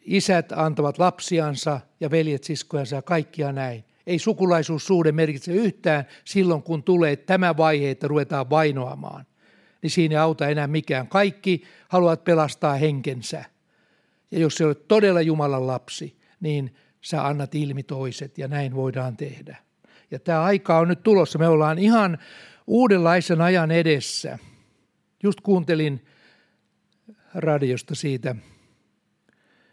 isät 0.00 0.52
antavat 0.52 0.98
lapsiansa 0.98 1.80
ja 2.00 2.10
veljet 2.10 2.44
siskojansa 2.44 2.96
ja 2.96 3.02
kaikkia 3.02 3.52
näin. 3.52 3.84
Ei 4.06 4.18
sukulaisuussuhde 4.18 5.12
merkitse 5.12 5.52
yhtään 5.52 6.04
silloin, 6.24 6.62
kun 6.62 6.82
tulee 6.82 7.16
tämä 7.16 7.56
vaihe, 7.56 7.90
että 7.90 8.08
ruvetaan 8.08 8.50
vainoamaan. 8.50 9.26
Niin 9.82 9.90
siinä 9.90 10.12
ei 10.12 10.18
auta 10.18 10.48
enää 10.48 10.66
mikään. 10.66 11.08
Kaikki 11.08 11.62
haluavat 11.88 12.24
pelastaa 12.24 12.74
henkensä. 12.74 13.44
Ja 14.30 14.38
jos 14.38 14.54
se 14.54 14.66
olet 14.66 14.88
todella 14.88 15.20
Jumalan 15.20 15.66
lapsi, 15.66 16.16
niin 16.40 16.74
sä 17.00 17.26
annat 17.26 17.54
ilmi 17.54 17.82
toiset 17.82 18.38
ja 18.38 18.48
näin 18.48 18.74
voidaan 18.74 19.16
tehdä. 19.16 19.56
Ja 20.10 20.18
tämä 20.18 20.42
aika 20.42 20.78
on 20.78 20.88
nyt 20.88 21.02
tulossa. 21.02 21.38
Me 21.38 21.48
ollaan 21.48 21.78
ihan 21.78 22.18
uudenlaisen 22.66 23.40
ajan 23.40 23.70
edessä. 23.70 24.38
Just 25.22 25.40
kuuntelin 25.40 26.04
radiosta 27.34 27.94
siitä 27.94 28.36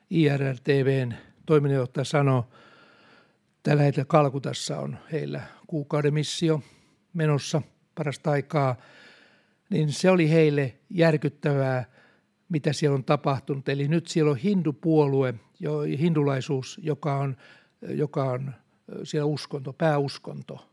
IRR-TVn 0.10 1.14
toiminnanjohtaja 1.46 2.04
sanoi, 2.04 2.44
tällä 3.68 3.84
hetkellä 3.84 4.06
Kalkutassa 4.06 4.80
on 4.80 4.98
heillä 5.12 5.42
kuukauden 5.68 6.14
missio 6.14 6.62
menossa 7.14 7.62
parasta 7.96 8.32
aikaa, 8.32 8.76
niin 9.70 9.92
se 9.92 10.10
oli 10.10 10.30
heille 10.30 10.78
järkyttävää, 10.90 11.86
mitä 12.50 12.74
siellä 12.74 12.96
on 12.96 13.04
tapahtunut. 13.04 13.70
Eli 13.70 13.88
nyt 13.88 14.08
siellä 14.08 14.32
on 14.32 14.38
hindupuolue, 14.38 15.34
jo, 15.60 15.80
hindulaisuus, 15.80 16.80
joka 16.84 17.18
on, 17.18 17.38
joka 17.82 18.24
on 18.24 18.54
siellä 19.04 19.26
uskonto, 19.26 19.74
pääuskonto. 19.74 20.70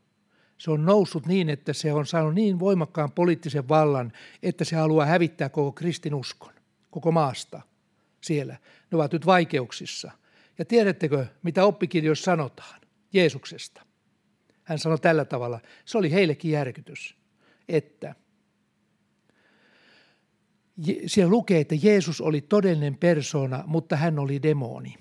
Se 0.57 0.71
on 0.71 0.85
noussut 0.85 1.25
niin, 1.25 1.49
että 1.49 1.73
se 1.73 1.93
on 1.93 2.05
saanut 2.05 2.33
niin 2.33 2.59
voimakkaan 2.59 3.11
poliittisen 3.11 3.69
vallan, 3.69 4.11
että 4.43 4.63
se 4.63 4.75
haluaa 4.75 5.05
hävittää 5.05 5.49
koko 5.49 5.71
kristinuskon, 5.71 6.53
koko 6.91 7.11
maasta 7.11 7.61
siellä. 8.21 8.57
Ne 8.91 8.95
ovat 8.95 9.13
nyt 9.13 9.25
vaikeuksissa. 9.25 10.11
Ja 10.57 10.65
tiedättekö, 10.65 11.25
mitä 11.43 11.65
oppikirjoissa 11.65 12.25
sanotaan 12.25 12.84
Jeesuksesta? 13.15 13.81
Hän 14.63 14.79
sanoi 14.79 14.99
tällä 14.99 15.25
tavalla, 15.25 15.59
se 15.85 15.97
oli 15.97 16.11
heillekin 16.11 16.51
järkytys, 16.51 17.15
että 17.69 18.15
siellä 21.05 21.31
lukee, 21.31 21.59
että 21.59 21.75
Jeesus 21.83 22.21
oli 22.21 22.41
todellinen 22.41 22.97
persona, 22.97 23.63
mutta 23.67 23.95
hän 23.95 24.19
oli 24.19 24.43
demoni. 24.43 24.95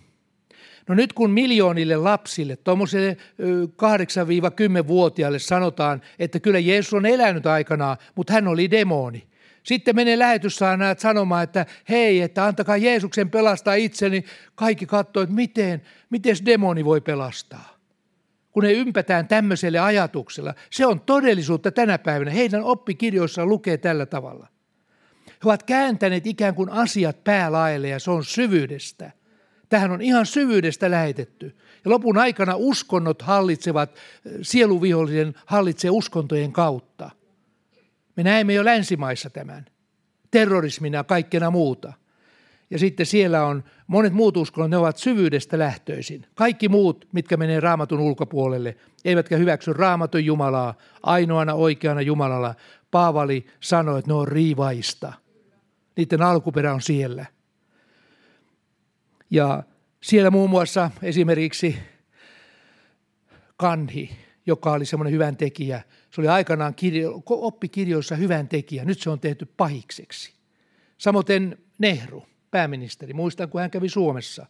No 0.89 0.95
nyt 0.95 1.13
kun 1.13 1.31
miljoonille 1.31 1.97
lapsille, 1.97 2.57
tuommoiselle 2.57 3.17
8-10-vuotiaille 4.83 5.39
sanotaan, 5.39 6.03
että 6.19 6.41
kyllä 6.41 6.59
Jeesus 6.59 6.95
on 6.95 7.07
elänyt 7.07 7.47
aikanaan, 7.47 7.97
mutta 8.15 8.33
hän 8.33 8.49
oli 8.49 8.71
demoni. 8.71 9.27
Sitten 9.63 9.97
menee 9.97 10.19
lähetyssaarnaajat 10.19 11.01
sanomaan, 11.01 11.45
että 11.45 11.67
hei, 11.89 12.21
että 12.21 12.45
antakaa 12.45 12.77
Jeesuksen 12.77 13.31
pelastaa 13.31 13.75
itseni. 13.75 14.25
Kaikki 14.55 14.87
katsoo, 14.87 15.23
että 15.23 15.35
miten, 15.35 15.83
miten 16.11 16.37
demoni 16.45 16.85
voi 16.85 17.01
pelastaa. 17.01 17.74
Kun 18.55 18.63
ne 18.63 18.73
ympätään 18.73 19.29
tämmöiselle 19.29 19.79
ajatuksella. 19.79 20.55
Se 20.71 20.87
on 20.87 21.01
todellisuutta 21.01 21.73
tänä 21.73 21.99
päivänä. 21.99 22.31
Heidän 22.31 22.63
oppikirjoissaan 22.63 23.49
lukee 23.49 23.77
tällä 23.77 24.07
tavalla. 24.07 24.49
He 25.27 25.41
ovat 25.45 25.63
kääntäneet 25.63 26.27
ikään 26.27 26.55
kuin 26.55 26.71
asiat 26.71 27.25
päälaelle 27.25 27.89
ja 27.89 27.99
se 27.99 28.11
on 28.11 28.25
syvyydestä– 28.25 29.11
Tähän 29.75 29.91
on 29.91 30.03
ihan 30.03 30.27
syvyydestä 30.27 30.91
lähetetty. 30.91 31.57
Ja 31.85 31.91
lopun 31.91 32.19
aikana 32.19 32.53
uskonnot 32.57 33.23
hallitsevat, 33.23 33.97
sieluvihollinen 34.43 35.35
hallitsee 35.47 35.91
uskontojen 35.91 36.53
kautta. 36.53 37.11
Me 38.17 38.23
näemme 38.23 38.55
jo 38.55 38.65
länsimaissa 38.65 39.31
tämän. 39.31 39.67
Terrorismina 40.31 40.99
ja 40.99 41.05
kaikkena 41.05 41.51
muuta. 41.51 41.93
Ja 42.75 42.79
sitten 42.79 43.07
siellä 43.07 43.47
on 43.47 43.65
monet 43.87 44.13
muut 44.13 44.37
uskonnot, 44.37 44.71
ne 44.71 44.77
ovat 44.77 44.97
syvyydestä 44.97 45.59
lähtöisin. 45.59 46.27
Kaikki 46.35 46.69
muut, 46.69 47.09
mitkä 47.13 47.37
menee 47.37 47.61
raamatun 47.61 48.01
ulkopuolelle, 48.01 48.77
eivätkä 49.05 49.37
hyväksy 49.37 49.73
raamatun 49.73 50.25
Jumalaa 50.25 50.75
ainoana 51.03 51.55
oikeana 51.55 52.01
Jumalalla. 52.01 52.55
Paavali 52.91 53.47
sanoi, 53.61 53.99
että 53.99 54.11
ne 54.11 54.15
on 54.15 54.29
riivaista. 54.29 55.13
Niiden 55.97 56.23
alkuperä 56.23 56.75
on 56.75 56.83
siellä. 56.83 57.27
Ja 59.31 59.63
siellä 60.03 60.31
muun 60.31 60.51
muassa 60.51 60.91
esimerkiksi 61.03 61.77
Kanhi, 63.57 64.11
joka 64.47 64.73
oli 64.73 64.87
semmoinen 64.87 65.13
hyvän 65.13 65.37
tekijä. 65.37 65.83
Se 66.11 66.21
oli 66.21 66.29
aikanaan 66.29 66.75
kirjo, 66.75 67.23
oppikirjoissa 67.27 68.17
hyvän 68.17 68.49
tekijä. 68.49 68.85
Nyt 68.85 69.01
se 69.01 69.11
on 69.11 69.21
tehty 69.21 69.47
pahikseksi. 69.57 70.33
Samoin 70.99 71.57
Nehru, 71.79 72.27
pääministeri. 72.55 73.13
Muistan, 73.13 73.49
kun 73.49 73.61
hän 73.61 73.71
kävi 73.71 73.89
Suomessa. 73.89 74.47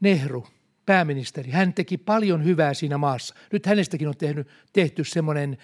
Nehru, 0.00 0.46
pääministeri, 0.86 1.50
hän 1.50 1.74
teki 1.74 1.98
paljon 1.98 2.44
hyvää 2.44 2.74
siinä 2.74 2.98
maassa. 2.98 3.34
Nyt 3.52 3.66
hänestäkin 3.66 4.08
on 4.08 4.16
tehnyt, 4.16 4.48
tehty 4.72 5.04
semmoinen, 5.04 5.58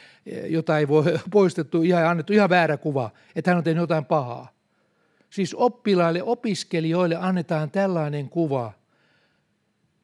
jota 0.46 0.78
ei 0.78 0.88
voi 0.88 1.04
poistettu, 1.30 1.82
ihan 1.82 2.06
annettu 2.06 2.32
ihan 2.32 2.50
väärä 2.50 2.76
kuva, 2.76 3.10
että 3.36 3.50
hän 3.50 3.58
on 3.58 3.64
tehnyt 3.64 3.80
jotain 3.80 4.04
pahaa. 4.04 4.48
Siis 5.30 5.54
oppilaille, 5.54 6.22
opiskelijoille 6.22 7.16
annetaan 7.16 7.70
tällainen 7.70 8.28
kuva. 8.28 8.72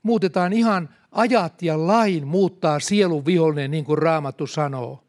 Muutetaan 0.03 0.53
ihan 0.53 0.89
ajat 1.13 1.63
ja 1.63 1.87
lain 1.87 2.27
muuttaa 2.27 2.81
sielun 2.81 3.27
vihollinen, 3.27 3.71
niin 3.71 3.85
kuin 3.85 3.99
Raamattu 3.99 4.47
sanoo. 4.47 5.05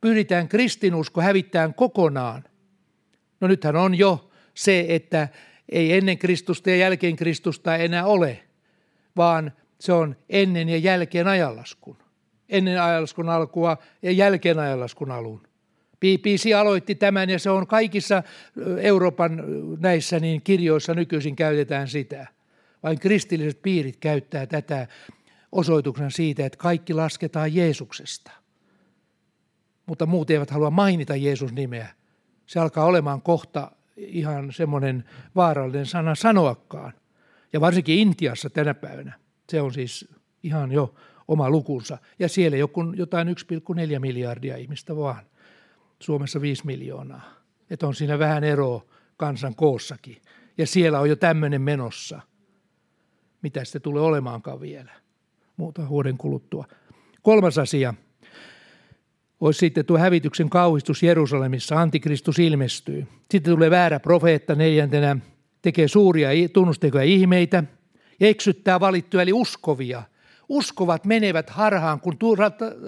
Pyritään 0.00 0.48
kristinusko 0.48 1.20
hävittämään 1.20 1.74
kokonaan. 1.74 2.44
No 3.40 3.48
nythän 3.48 3.76
on 3.76 3.94
jo 3.94 4.31
se, 4.54 4.86
että 4.88 5.28
ei 5.68 5.92
ennen 5.92 6.18
Kristusta 6.18 6.70
ja 6.70 6.76
jälkeen 6.76 7.16
Kristusta 7.16 7.76
enää 7.76 8.06
ole, 8.06 8.42
vaan 9.16 9.52
se 9.80 9.92
on 9.92 10.16
ennen 10.28 10.68
ja 10.68 10.76
jälkeen 10.76 11.26
ajanlaskun. 11.26 11.96
Ennen 12.48 12.82
ajanlaskun 12.82 13.28
alkua 13.28 13.76
ja 14.02 14.10
jälkeen 14.10 14.58
ajanlaskun 14.58 15.10
alun. 15.10 15.42
BBC 16.00 16.54
aloitti 16.56 16.94
tämän 16.94 17.30
ja 17.30 17.38
se 17.38 17.50
on 17.50 17.66
kaikissa 17.66 18.22
Euroopan 18.80 19.42
näissä 19.80 20.20
niin 20.20 20.42
kirjoissa 20.42 20.94
nykyisin 20.94 21.36
käytetään 21.36 21.88
sitä. 21.88 22.26
Vain 22.82 22.98
kristilliset 22.98 23.62
piirit 23.62 23.96
käyttää 23.96 24.46
tätä 24.46 24.86
osoituksena 25.52 26.10
siitä, 26.10 26.46
että 26.46 26.58
kaikki 26.58 26.94
lasketaan 26.94 27.54
Jeesuksesta. 27.54 28.30
Mutta 29.86 30.06
muut 30.06 30.30
eivät 30.30 30.50
halua 30.50 30.70
mainita 30.70 31.16
Jeesus 31.16 31.52
nimeä. 31.52 31.88
Se 32.46 32.60
alkaa 32.60 32.84
olemaan 32.84 33.22
kohta 33.22 33.70
ihan 33.96 34.52
semmoinen 34.52 35.04
vaarallinen 35.36 35.86
sana 35.86 36.14
sanoakaan. 36.14 36.92
Ja 37.52 37.60
varsinkin 37.60 37.98
Intiassa 37.98 38.50
tänä 38.50 38.74
päivänä. 38.74 39.18
Se 39.50 39.60
on 39.60 39.72
siis 39.72 40.08
ihan 40.42 40.72
jo 40.72 40.94
oma 41.28 41.50
lukunsa. 41.50 41.98
Ja 42.18 42.28
siellä 42.28 42.56
joku, 42.56 42.92
jotain 42.96 43.28
1,4 43.28 43.98
miljardia 43.98 44.56
ihmistä 44.56 44.96
vaan. 44.96 45.22
Suomessa 46.00 46.40
5 46.40 46.66
miljoonaa. 46.66 47.34
Että 47.70 47.86
on 47.86 47.94
siinä 47.94 48.18
vähän 48.18 48.44
eroa 48.44 48.84
kansan 49.16 49.54
koossakin. 49.54 50.16
Ja 50.58 50.66
siellä 50.66 51.00
on 51.00 51.08
jo 51.08 51.16
tämmöinen 51.16 51.62
menossa. 51.62 52.20
Mitä 53.42 53.64
sitten 53.64 53.82
tulee 53.82 54.02
olemaankaan 54.02 54.60
vielä. 54.60 54.92
Muuta 55.56 55.88
vuoden 55.88 56.18
kuluttua. 56.18 56.64
Kolmas 57.22 57.58
asia 57.58 57.94
olisi 59.42 59.58
sitten 59.58 59.84
tuo 59.84 59.98
hävityksen 59.98 60.50
kauhistus 60.50 61.02
Jerusalemissa. 61.02 61.80
Antikristus 61.80 62.38
ilmestyy. 62.38 63.06
Sitten 63.30 63.52
tulee 63.52 63.70
väärä 63.70 64.00
profeetta 64.00 64.54
neljäntenä. 64.54 65.16
Tekee 65.62 65.88
suuria 65.88 66.28
tunnustekoja 66.52 67.04
ihmeitä 67.04 67.64
eksyttää 68.20 68.80
valittuja 68.80 69.22
eli 69.22 69.32
uskovia. 69.32 70.02
Uskovat 70.48 71.04
menevät 71.04 71.50
harhaan, 71.50 72.00
kun 72.00 72.16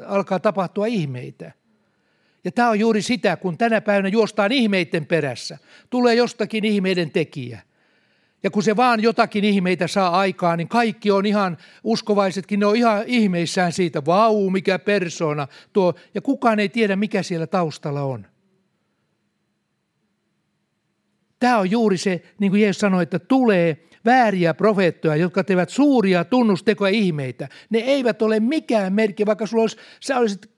alkaa 0.06 0.40
tapahtua 0.40 0.86
ihmeitä– 0.86 1.52
ja 2.44 2.52
tämä 2.52 2.70
on 2.70 2.80
juuri 2.80 3.02
sitä, 3.02 3.36
kun 3.36 3.58
tänä 3.58 3.80
päivänä 3.80 4.08
juostaan 4.08 4.52
ihmeiden 4.52 5.06
perässä. 5.06 5.58
Tulee 5.90 6.14
jostakin 6.14 6.64
ihmeiden 6.64 7.10
tekijä. 7.10 7.62
Ja 8.44 8.50
kun 8.50 8.62
se 8.62 8.76
vaan 8.76 9.02
jotakin 9.02 9.44
ihmeitä 9.44 9.86
saa 9.86 10.18
aikaan, 10.18 10.58
niin 10.58 10.68
kaikki 10.68 11.10
on 11.10 11.26
ihan, 11.26 11.58
uskovaisetkin, 11.84 12.60
ne 12.60 12.66
on 12.66 12.76
ihan 12.76 13.02
ihmeissään 13.06 13.72
siitä, 13.72 14.04
vau, 14.04 14.50
mikä 14.50 14.78
persona 14.78 15.48
tuo. 15.72 15.94
Ja 16.14 16.20
kukaan 16.20 16.60
ei 16.60 16.68
tiedä, 16.68 16.96
mikä 16.96 17.22
siellä 17.22 17.46
taustalla 17.46 18.02
on. 18.02 18.26
Tämä 21.40 21.58
on 21.58 21.70
juuri 21.70 21.98
se, 21.98 22.22
niin 22.38 22.52
kuin 22.52 22.62
Jeesus 22.62 22.80
sanoi, 22.80 23.02
että 23.02 23.18
tulee 23.18 23.84
vääriä 24.04 24.54
profeettoja, 24.54 25.16
jotka 25.16 25.44
tekevät 25.44 25.70
suuria 25.70 26.24
tunnustekoja 26.24 26.92
ihmeitä. 26.92 27.48
Ne 27.70 27.78
eivät 27.78 28.22
ole 28.22 28.40
mikään 28.40 28.92
merkki, 28.92 29.26
vaikka 29.26 29.46
sulla 29.46 29.62
olisi, 29.62 29.76
sä 30.00 30.18
olisit 30.18 30.50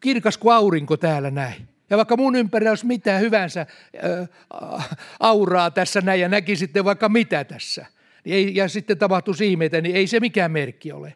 kirkas 0.00 0.38
kuin 0.38 0.54
aurinko 0.54 0.96
täällä 0.96 1.30
näin. 1.30 1.69
Ja 1.90 1.96
vaikka 1.96 2.16
mun 2.16 2.36
ympärillä 2.36 2.70
olisi 2.70 2.86
mitään 2.86 3.20
hyvänsä 3.20 3.60
äh, 3.60 4.88
auraa 5.20 5.70
tässä 5.70 6.00
näin 6.00 6.20
ja 6.20 6.28
näkisitte 6.28 6.84
vaikka 6.84 7.08
mitä 7.08 7.44
tässä, 7.44 7.86
niin 8.24 8.36
ei, 8.36 8.54
ja 8.54 8.68
sitten 8.68 8.98
tapahtuisi 8.98 9.46
ihmeitä, 9.46 9.80
niin 9.80 9.96
ei 9.96 10.06
se 10.06 10.20
mikään 10.20 10.52
merkki 10.52 10.92
ole. 10.92 11.14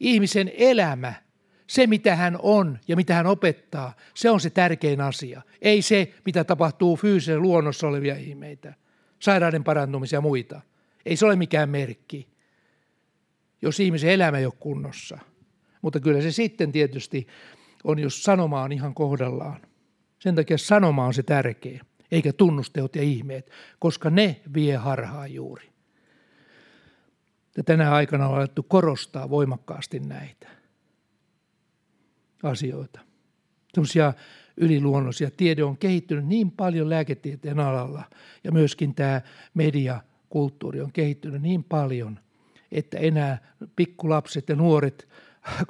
Ihmisen 0.00 0.52
elämä, 0.56 1.14
se 1.66 1.86
mitä 1.86 2.16
hän 2.16 2.38
on 2.42 2.78
ja 2.88 2.96
mitä 2.96 3.14
hän 3.14 3.26
opettaa, 3.26 3.96
se 4.14 4.30
on 4.30 4.40
se 4.40 4.50
tärkein 4.50 5.00
asia. 5.00 5.42
Ei 5.62 5.82
se, 5.82 6.14
mitä 6.24 6.44
tapahtuu 6.44 6.96
fyysisen 6.96 7.42
luonnossa 7.42 7.88
olevia 7.88 8.16
ihmeitä, 8.16 8.74
sairauden 9.18 9.64
parantumisia 9.64 10.16
ja 10.16 10.20
muita. 10.20 10.60
Ei 11.06 11.16
se 11.16 11.26
ole 11.26 11.36
mikään 11.36 11.68
merkki, 11.68 12.28
jos 13.62 13.80
ihmisen 13.80 14.10
elämä 14.10 14.38
ei 14.38 14.46
ole 14.46 14.54
kunnossa. 14.60 15.18
Mutta 15.82 16.00
kyllä 16.00 16.20
se 16.20 16.30
sitten 16.30 16.72
tietysti 16.72 17.26
on, 17.84 17.98
jos 17.98 18.24
sanoma 18.24 18.62
on 18.62 18.72
ihan 18.72 18.94
kohdallaan. 18.94 19.60
Sen 20.20 20.34
takia 20.34 20.58
sanoma 20.58 21.06
on 21.06 21.14
se 21.14 21.22
tärkeä, 21.22 21.84
eikä 22.12 22.32
tunnusteot 22.32 22.96
ja 22.96 23.02
ihmeet, 23.02 23.50
koska 23.78 24.10
ne 24.10 24.40
vie 24.54 24.76
harhaan 24.76 25.34
juuri. 25.34 25.70
Ja 27.56 27.64
tänä 27.64 27.92
aikana 27.92 28.28
on 28.28 28.36
alettu 28.36 28.62
korostaa 28.62 29.30
voimakkaasti 29.30 30.00
näitä 30.00 30.48
asioita. 32.42 33.00
Sellaisia 33.74 34.12
yliluonnollisia. 34.56 35.30
Tiede 35.30 35.64
on 35.64 35.76
kehittynyt 35.76 36.26
niin 36.26 36.50
paljon 36.50 36.90
lääketieteen 36.90 37.60
alalla 37.60 38.04
ja 38.44 38.52
myöskin 38.52 38.94
tämä 38.94 39.20
mediakulttuuri 39.54 40.80
on 40.80 40.92
kehittynyt 40.92 41.42
niin 41.42 41.64
paljon, 41.64 42.20
että 42.72 42.98
enää 42.98 43.38
pikkulapset 43.76 44.48
ja 44.48 44.56
nuoret 44.56 45.08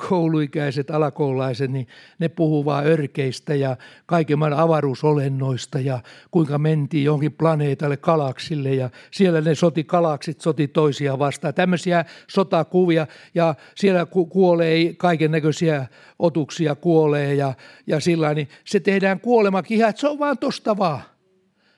kouluikäiset, 0.08 0.90
alakoululaiset, 0.90 1.70
niin 1.70 1.88
ne 2.18 2.28
puhuu 2.28 2.64
vaan 2.64 2.86
örkeistä 2.86 3.54
ja 3.54 3.76
kaiken 4.06 4.38
maailman 4.38 4.62
avaruusolennoista 4.62 5.80
ja 5.80 6.00
kuinka 6.30 6.58
mentiin 6.58 7.04
johonkin 7.04 7.32
planeetalle 7.32 7.96
kalaksille 7.96 8.74
ja 8.74 8.90
siellä 9.10 9.40
ne 9.40 9.54
soti 9.54 9.84
kalaksit, 9.84 10.40
soti 10.40 10.68
toisia 10.68 11.18
vastaan. 11.18 11.54
Tämmöisiä 11.54 12.04
sotakuvia 12.28 13.06
ja 13.34 13.54
siellä 13.74 14.06
ku- 14.06 14.26
kuolee 14.26 14.94
kaiken 14.94 15.30
näköisiä 15.30 15.86
otuksia 16.18 16.74
kuolee 16.74 17.34
ja, 17.34 17.54
ja 17.86 18.00
sillä 18.00 18.34
niin 18.34 18.48
se 18.64 18.80
tehdään 18.80 19.20
kuolemakin 19.20 19.76
ihan, 19.76 19.90
että 19.90 20.00
se 20.00 20.08
on 20.08 20.18
vaan 20.18 20.38
tosta 20.38 20.78
vaan. 20.78 21.00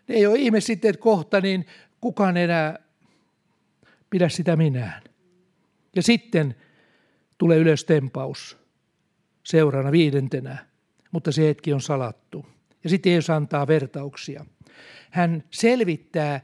Ne 0.08 0.14
ei 0.14 0.26
ole 0.26 0.38
ihme 0.38 0.60
sitten, 0.60 0.88
että 0.88 1.02
kohta 1.02 1.40
niin 1.40 1.66
kukaan 2.00 2.36
enää 2.36 2.78
pidä 4.10 4.28
sitä 4.28 4.56
minään. 4.56 5.02
Ja 5.96 6.02
sitten 6.02 6.54
tulee 7.42 7.58
ylös 7.58 7.84
tempaus 7.84 8.58
seurana 9.44 9.92
viidentenä, 9.92 10.66
mutta 11.10 11.32
se 11.32 11.42
hetki 11.42 11.72
on 11.72 11.80
salattu. 11.80 12.46
Ja 12.84 12.90
sitten 12.90 13.12
Jeesus 13.12 13.30
antaa 13.30 13.66
vertauksia. 13.66 14.44
Hän 15.10 15.44
selvittää 15.50 16.40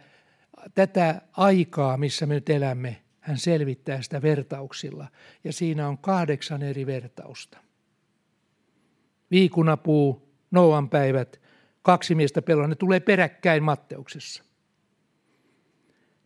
tätä 0.75 1.23
aikaa, 1.33 1.97
missä 1.97 2.27
me 2.27 2.35
nyt 2.35 2.51
elämme. 2.51 3.03
Hän 3.21 3.39
selvittää 3.39 4.03
sitä 4.03 4.23
vertauksilla. 4.23 5.09
Ja 5.45 5.53
siinä 5.53 5.89
on 5.89 5.99
kahdeksan 5.99 6.63
eri 6.63 6.87
vertausta. 6.87 7.59
Viikunapuu, 9.31 10.33
Noan 10.51 10.89
päivät, 10.89 11.41
kaksi 11.83 12.15
miestä 12.15 12.43
peloa, 12.43 12.67
ne 12.67 12.75
tulee 12.75 13.01
peräkkäin 13.01 13.63
Matteuksessa. 13.63 14.45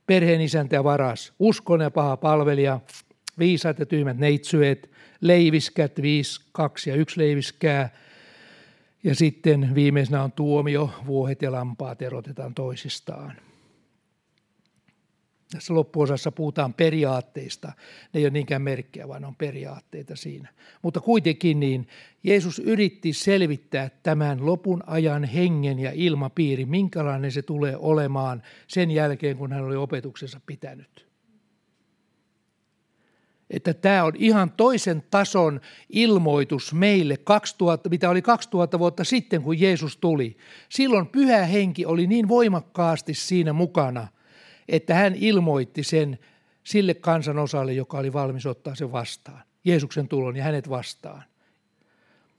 Perheen 0.06 0.40
isäntä 0.40 0.76
ja 0.76 0.84
varas, 0.84 1.34
uskon 1.38 1.80
ja 1.80 1.90
paha 1.90 2.16
palvelija, 2.16 2.80
viisaat 3.42 3.78
ja 3.78 3.86
tyhmät 3.86 4.18
neitsyet, 4.18 4.90
leiviskät, 5.20 6.02
viisi, 6.02 6.40
kaksi 6.52 6.90
ja 6.90 6.96
yksi 6.96 7.20
leiviskää. 7.20 7.90
Ja 9.04 9.14
sitten 9.14 9.74
viimeisenä 9.74 10.22
on 10.22 10.32
tuomio, 10.32 10.90
vuohet 11.06 11.42
ja 11.42 11.52
lampaat 11.52 12.02
erotetaan 12.02 12.54
toisistaan. 12.54 13.36
Tässä 15.52 15.74
loppuosassa 15.74 16.32
puhutaan 16.32 16.74
periaatteista. 16.74 17.72
Ne 18.12 18.20
ei 18.20 18.24
ole 18.24 18.30
niinkään 18.30 18.62
merkkejä, 18.62 19.08
vaan 19.08 19.24
on 19.24 19.36
periaatteita 19.36 20.16
siinä. 20.16 20.48
Mutta 20.82 21.00
kuitenkin 21.00 21.60
niin 21.60 21.88
Jeesus 22.22 22.58
yritti 22.58 23.12
selvittää 23.12 23.90
tämän 24.02 24.46
lopun 24.46 24.82
ajan 24.86 25.24
hengen 25.24 25.78
ja 25.78 25.90
ilmapiiri, 25.94 26.66
minkälainen 26.66 27.32
se 27.32 27.42
tulee 27.42 27.76
olemaan 27.76 28.42
sen 28.66 28.90
jälkeen, 28.90 29.36
kun 29.36 29.52
hän 29.52 29.64
oli 29.64 29.76
opetuksensa 29.76 30.40
pitänyt 30.46 31.11
että 33.52 33.74
tämä 33.74 34.04
on 34.04 34.12
ihan 34.16 34.52
toisen 34.52 35.02
tason 35.10 35.60
ilmoitus 35.88 36.74
meille, 36.74 37.16
2000, 37.16 37.88
mitä 37.88 38.10
oli 38.10 38.22
2000 38.22 38.78
vuotta 38.78 39.04
sitten, 39.04 39.42
kun 39.42 39.60
Jeesus 39.60 39.96
tuli. 39.96 40.36
Silloin 40.68 41.06
pyhä 41.06 41.46
henki 41.46 41.86
oli 41.86 42.06
niin 42.06 42.28
voimakkaasti 42.28 43.14
siinä 43.14 43.52
mukana, 43.52 44.08
että 44.68 44.94
hän 44.94 45.14
ilmoitti 45.14 45.82
sen 45.82 46.18
sille 46.64 46.94
kansanosalle, 46.94 47.72
joka 47.72 47.98
oli 47.98 48.12
valmis 48.12 48.46
ottaa 48.46 48.74
sen 48.74 48.92
vastaan. 48.92 49.42
Jeesuksen 49.64 50.08
tulon 50.08 50.36
ja 50.36 50.44
hänet 50.44 50.68
vastaan. 50.68 51.22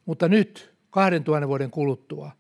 Mutta 0.05 0.27
nyt, 0.27 0.73
2000 0.89 1.47
vuoden 1.47 1.71
kuluttua, 1.71 2.31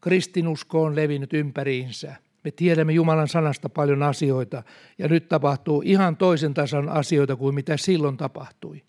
kristinusko 0.00 0.82
on 0.82 0.96
levinnyt 0.96 1.32
ympäriinsä– 1.32 2.14
me 2.44 2.50
tiedämme 2.50 2.92
Jumalan 2.92 3.28
sanasta 3.28 3.68
paljon 3.68 4.02
asioita 4.02 4.62
ja 4.98 5.08
nyt 5.08 5.28
tapahtuu 5.28 5.82
ihan 5.84 6.16
toisen 6.16 6.54
tason 6.54 6.88
asioita 6.88 7.36
kuin 7.36 7.54
mitä 7.54 7.76
silloin 7.76 8.16
tapahtui. 8.16 8.82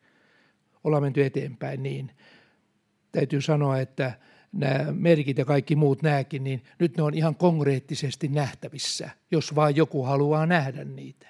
Ollaan 0.84 1.04
menty 1.04 1.26
eteenpäin 1.26 1.84
niin. 1.84 2.12
Täytyy 3.12 3.42
sanoa, 3.42 3.80
että 3.80 4.12
nämä 4.52 4.92
merkit 4.92 5.38
ja 5.38 5.46
kaikki 5.46 5.76
muut 5.76 6.02
nämäkin, 6.02 6.44
niin 6.44 6.64
nyt 6.80 6.98
ne 6.98 7.04
on 7.04 7.14
ihan 7.14 7.36
konkreettisesti 7.36 8.28
nähtävissä, 8.28 9.10
jos 9.32 9.56
vain 9.56 9.76
joku 9.76 10.04
haluaa 10.04 10.46
nähdä 10.46 10.84
niitä. 10.84 11.28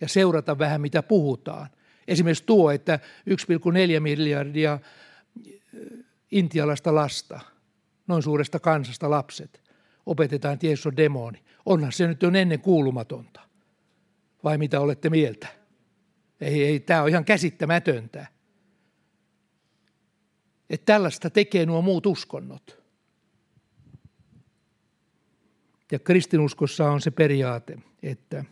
Ja 0.00 0.08
seurata 0.08 0.58
vähän, 0.58 0.80
mitä 0.80 1.02
puhutaan. 1.02 1.68
Esimerkiksi 2.08 2.44
tuo, 2.46 2.70
että 2.70 2.98
1,4 3.30 4.00
miljardia 4.00 4.78
intialaista 6.30 6.94
lasta, 6.94 7.40
noin 8.06 8.22
suuresta 8.22 8.60
kansasta 8.60 9.10
lapset– 9.10 9.62
opetetaan, 10.08 10.54
että 10.54 10.66
Jeesus 10.66 10.86
on 10.86 10.96
demoni. 10.96 11.42
Onhan 11.66 11.92
se 11.92 12.06
nyt 12.06 12.22
on 12.22 12.36
ennen 12.36 12.60
kuulumatonta. 12.60 13.40
Vai 14.44 14.58
mitä 14.58 14.80
olette 14.80 15.10
mieltä? 15.10 15.48
Ei, 16.40 16.64
ei, 16.64 16.80
tämä 16.80 17.02
on 17.02 17.08
ihan 17.08 17.24
käsittämätöntä. 17.24 18.26
Että 20.70 20.92
tällaista 20.92 21.30
tekee 21.30 21.66
nuo 21.66 21.82
muut 21.82 22.06
uskonnot. 22.06 22.78
Ja 25.92 25.98
kristinuskossa 25.98 26.90
on 26.90 27.00
se 27.00 27.10
periaate, 27.10 27.78
että 28.02 28.44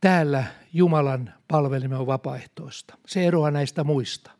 täällä 0.00 0.44
Jumalan 0.72 1.34
palvelemme 1.48 1.96
on 1.96 2.06
vapaaehtoista. 2.06 2.98
Se 3.06 3.26
eroaa 3.26 3.50
näistä 3.50 3.84
muista. 3.84 4.30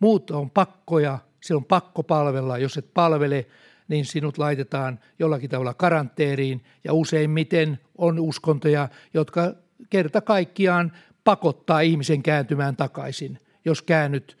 Muut 0.00 0.30
on 0.30 0.50
pakkoja, 0.50 1.18
se 1.40 1.54
on 1.54 1.64
pakko 1.64 2.02
palvella. 2.02 2.58
Jos 2.58 2.76
et 2.76 2.94
palvele, 2.94 3.46
niin 3.88 4.04
sinut 4.04 4.38
laitetaan 4.38 5.00
jollakin 5.18 5.50
tavalla 5.50 5.74
karanteeriin 5.74 6.64
ja 6.84 6.92
useimmiten 6.92 7.80
on 7.98 8.20
uskontoja, 8.20 8.88
jotka 9.14 9.54
kerta 9.90 10.20
kaikkiaan 10.20 10.92
pakottaa 11.24 11.80
ihmisen 11.80 12.22
kääntymään 12.22 12.76
takaisin. 12.76 13.38
Jos 13.64 13.82
käännyt 13.82 14.38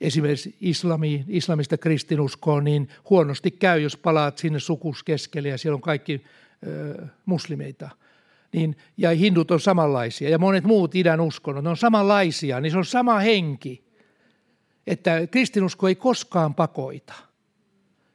esimerkiksi 0.00 0.56
islamiin, 0.60 1.24
islamista 1.28 1.78
kristinuskoon, 1.78 2.64
niin 2.64 2.88
huonosti 3.10 3.50
käy, 3.50 3.80
jos 3.80 3.96
palaat 3.96 4.38
sinne 4.38 4.60
sukuskeskelle 4.60 5.48
ja 5.48 5.58
siellä 5.58 5.74
on 5.74 5.80
kaikki 5.80 6.24
ö, 6.66 7.06
muslimeita. 7.26 7.90
Niin, 8.52 8.76
ja 8.96 9.10
hindut 9.10 9.50
on 9.50 9.60
samanlaisia 9.60 10.28
ja 10.28 10.38
monet 10.38 10.64
muut 10.64 10.94
idän 10.94 11.20
uskonnot 11.20 11.66
on 11.66 11.76
samanlaisia, 11.76 12.60
niin 12.60 12.72
se 12.72 12.78
on 12.78 12.84
sama 12.84 13.18
henki, 13.18 13.84
että 14.86 15.26
kristinusko 15.26 15.88
ei 15.88 15.94
koskaan 15.94 16.54
pakoita– 16.54 17.14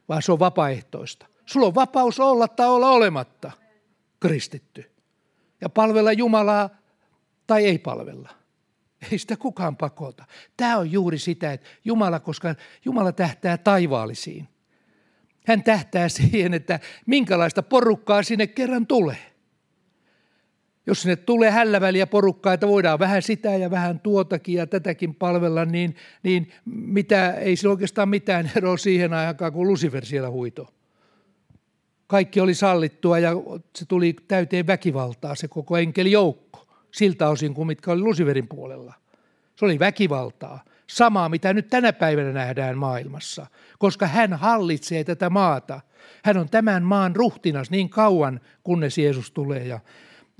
vaan 0.08 0.22
se 0.22 0.32
on 0.32 0.38
vapaaehtoista. 0.38 1.26
Sulla 1.46 1.66
on 1.66 1.74
vapaus 1.74 2.20
olla 2.20 2.48
tai 2.48 2.68
olla 2.68 2.90
olematta 2.90 3.50
kristitty. 4.20 4.90
Ja 5.60 5.68
palvella 5.68 6.12
Jumalaa 6.12 6.70
tai 7.46 7.64
ei 7.64 7.78
palvella. 7.78 8.28
Ei 9.12 9.18
sitä 9.18 9.36
kukaan 9.36 9.76
pakota. 9.76 10.24
Tämä 10.56 10.78
on 10.78 10.92
juuri 10.92 11.18
sitä, 11.18 11.52
että 11.52 11.66
Jumala, 11.84 12.20
koska 12.20 12.54
Jumala 12.84 13.12
tähtää 13.12 13.58
taivaallisiin. 13.58 14.48
Hän 15.46 15.62
tähtää 15.62 16.08
siihen, 16.08 16.54
että 16.54 16.80
minkälaista 17.06 17.62
porukkaa 17.62 18.22
sinne 18.22 18.46
kerran 18.46 18.86
tulee 18.86 19.37
jos 20.88 21.02
sinne 21.02 21.16
tulee 21.16 21.50
hälläväliä 21.50 22.06
porukkaa, 22.06 22.52
että 22.52 22.68
voidaan 22.68 22.98
vähän 22.98 23.22
sitä 23.22 23.48
ja 23.48 23.70
vähän 23.70 24.00
tuotakin 24.00 24.54
ja 24.54 24.66
tätäkin 24.66 25.14
palvella, 25.14 25.64
niin, 25.64 25.96
niin 26.22 26.52
mitä, 26.64 27.32
ei 27.32 27.56
sillä 27.56 27.72
oikeastaan 27.72 28.08
mitään 28.08 28.50
eroa 28.56 28.76
siihen 28.76 29.14
aikaan, 29.14 29.52
kun 29.52 29.68
Lucifer 29.68 30.04
siellä 30.04 30.30
huito. 30.30 30.68
kaikki 32.06 32.40
oli 32.40 32.54
sallittua 32.54 33.18
ja 33.18 33.32
se 33.76 33.84
tuli 33.86 34.16
täyteen 34.28 34.66
väkivaltaa, 34.66 35.34
se 35.34 35.48
koko 35.48 35.76
enkelijoukko, 35.76 36.66
siltä 36.90 37.28
osin 37.28 37.54
kuin 37.54 37.66
mitkä 37.66 37.92
oli 37.92 38.00
Lusiverin 38.00 38.48
puolella. 38.48 38.94
Se 39.56 39.64
oli 39.64 39.78
väkivaltaa, 39.78 40.64
samaa 40.86 41.28
mitä 41.28 41.52
nyt 41.52 41.68
tänä 41.68 41.92
päivänä 41.92 42.32
nähdään 42.32 42.78
maailmassa, 42.78 43.46
koska 43.78 44.06
hän 44.06 44.32
hallitsee 44.32 45.04
tätä 45.04 45.30
maata. 45.30 45.80
Hän 46.24 46.36
on 46.36 46.48
tämän 46.48 46.82
maan 46.82 47.16
ruhtinas 47.16 47.70
niin 47.70 47.88
kauan, 47.88 48.40
kunnes 48.64 48.98
Jeesus 48.98 49.30
tulee 49.30 49.66
ja 49.66 49.80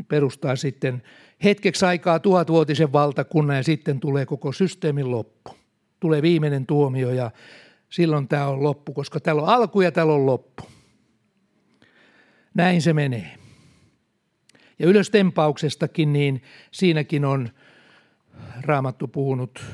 perustaa 0.09 0.57
sitten 0.57 1.03
hetkeksi 1.44 1.84
aikaa 1.84 2.18
tuhatvuotisen 2.18 2.92
valtakunnan 2.92 3.57
ja 3.57 3.62
sitten 3.62 4.01
tulee 4.01 4.26
koko 4.26 4.53
systeemin 4.53 5.11
loppu. 5.11 5.51
Tulee 6.01 6.22
viimeinen 6.22 6.66
tuomio 6.66 7.11
ja 7.11 7.30
silloin 7.90 8.28
tämä 8.28 8.49
on 8.49 8.62
loppu, 8.62 8.92
koska 8.92 9.20
täällä 9.20 9.42
on 9.42 9.49
alku 9.49 9.80
ja 9.80 9.92
täällä 9.92 10.12
on 10.12 10.26
loppu. 10.26 10.62
Näin 12.55 12.82
se 12.82 12.92
menee. 12.92 13.34
Ja 14.78 14.86
ylöstempauksestakin, 14.86 16.12
niin 16.12 16.42
siinäkin 16.70 17.24
on 17.24 17.49
Raamattu 18.61 19.09
puhunut 19.09 19.64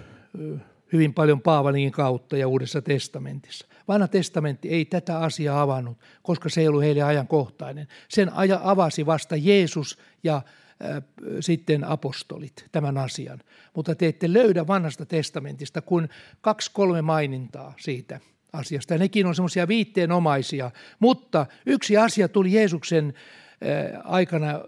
hyvin 0.92 1.14
paljon 1.14 1.40
Paavalin 1.40 1.92
kautta 1.92 2.36
ja 2.36 2.48
Uudessa 2.48 2.82
testamentissa. 2.82 3.66
Vanha 3.89 4.09
testamentti 4.09 4.68
ei 4.68 4.85
tätä 4.85 5.18
asiaa 5.18 5.62
avannut, 5.62 5.99
koska 6.22 6.49
se 6.49 6.61
ei 6.61 6.68
ollut 6.68 6.82
heille 6.82 7.03
ajankohtainen. 7.03 7.89
Sen 8.09 8.32
aja 8.32 8.61
avasi 8.64 9.07
vasta 9.07 9.37
Jeesus 9.37 9.99
ja 10.22 10.37
äh, 10.37 11.03
sitten 11.41 11.85
apostolit 11.85 12.64
tämän 12.72 12.99
asian. 12.99 13.41
Mutta 13.74 13.95
te 13.95 14.07
ette 14.07 14.32
löydä 14.32 14.66
vanhasta 14.66 15.07
testamentista 15.07 15.82
kuin 15.82 16.09
kaksi-kolme 16.41 17.03
mainintaa 17.03 17.74
siitä 17.80 18.20
asiasta. 18.53 18.95
Ja 18.95 18.99
nekin 18.99 19.26
on 19.26 19.35
semmoisia 19.35 19.68
viitteenomaisia. 19.68 20.70
Mutta 20.99 21.47
yksi 21.66 21.97
asia 21.97 22.28
tuli 22.28 22.53
Jeesuksen 22.53 23.14
äh, 23.14 24.01
aikana 24.05 24.51
äh, 24.51 24.61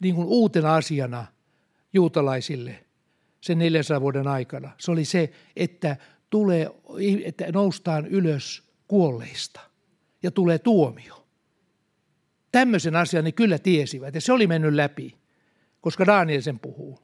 niin 0.00 0.14
kuin 0.14 0.26
uutena 0.26 0.74
asiana 0.74 1.26
juutalaisille 1.92 2.86
sen 3.40 3.58
400 3.58 4.00
vuoden 4.00 4.26
aikana. 4.28 4.70
Se 4.78 4.90
oli 4.90 5.04
se, 5.04 5.32
että, 5.56 5.96
tulee, 6.30 6.70
että 7.24 7.52
noustaan 7.52 8.06
ylös 8.06 8.62
kuolleista 8.88 9.60
ja 10.22 10.30
tulee 10.30 10.58
tuomio. 10.58 11.26
Tämmöisen 12.52 12.96
asian 12.96 13.24
ne 13.24 13.32
kyllä 13.32 13.58
tiesivät 13.58 14.14
ja 14.14 14.20
se 14.20 14.32
oli 14.32 14.46
mennyt 14.46 14.74
läpi, 14.74 15.16
koska 15.80 16.06
Daniel 16.06 16.40
sen 16.40 16.58
puhuu. 16.58 16.98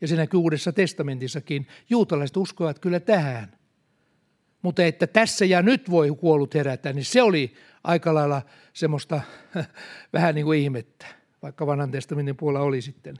Ja 0.00 0.08
se 0.08 0.16
näkyy 0.16 0.40
Uudessa 0.40 0.72
testamentissakin. 0.72 1.66
Juutalaiset 1.90 2.36
uskoivat 2.36 2.78
kyllä 2.78 3.00
tähän. 3.00 3.58
Mutta 4.62 4.84
että 4.84 5.06
tässä 5.06 5.44
ja 5.44 5.62
nyt 5.62 5.90
voi 5.90 6.16
kuollut 6.20 6.54
herätä, 6.54 6.92
niin 6.92 7.04
se 7.04 7.22
oli 7.22 7.54
aika 7.84 8.14
lailla 8.14 8.42
semmoista 8.72 9.20
vähän 10.12 10.34
niin 10.34 10.44
kuin 10.44 10.58
ihmettä, 10.58 11.06
vaikka 11.42 11.66
vanhan 11.66 11.90
testamentin 11.90 12.36
puolella 12.36 12.66
oli 12.66 12.80
sitten 12.80 13.16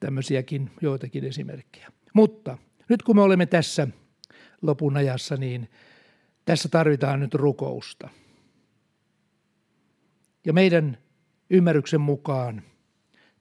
tämmöisiäkin 0.00 0.70
joitakin 0.80 1.24
esimerkkejä. 1.24 1.92
Mutta 2.14 2.58
nyt 2.88 3.02
kun 3.02 3.16
me 3.16 3.22
olemme 3.22 3.46
tässä 3.46 3.88
lopun 4.62 4.96
ajassa, 4.96 5.36
niin 5.36 5.70
tässä 6.44 6.68
tarvitaan 6.68 7.20
nyt 7.20 7.34
rukousta. 7.34 8.08
Ja 10.44 10.52
meidän 10.52 10.98
ymmärryksen 11.50 12.00
mukaan 12.00 12.62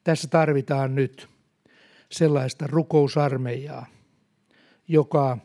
tässä 0.04 0.28
tarvitaan 0.28 0.96
nyt 0.96 1.30
sellaista 2.12 2.68
rukousarmeijaa, 2.68 3.86
joka 4.88 5.38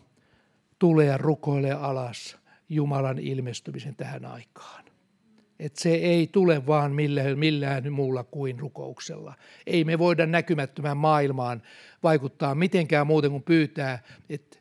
tulee 0.79 1.16
rukoile 1.16 1.73
alas 1.73 2.37
Jumalan 2.68 3.18
ilmestymisen 3.18 3.97
tähän 3.97 4.25
aikaan. 4.25 4.85
Et 5.59 5.77
se 5.77 5.95
ei 5.95 6.27
tule 6.27 6.66
vaan 6.66 6.93
millään, 6.93 7.39
millään 7.39 7.93
muulla 7.93 8.25
kuin 8.25 8.61
rukouksella. 8.61 9.35
Ei 9.66 9.85
me 9.85 9.99
voida 9.99 10.27
näkymättömään 10.27 10.97
maailmaan 10.97 11.62
vaikuttaa 12.03 12.55
mitenkään 12.55 13.07
muuten 13.07 13.31
kuin 13.31 13.43
pyytää, 13.43 14.03
että 14.29 14.60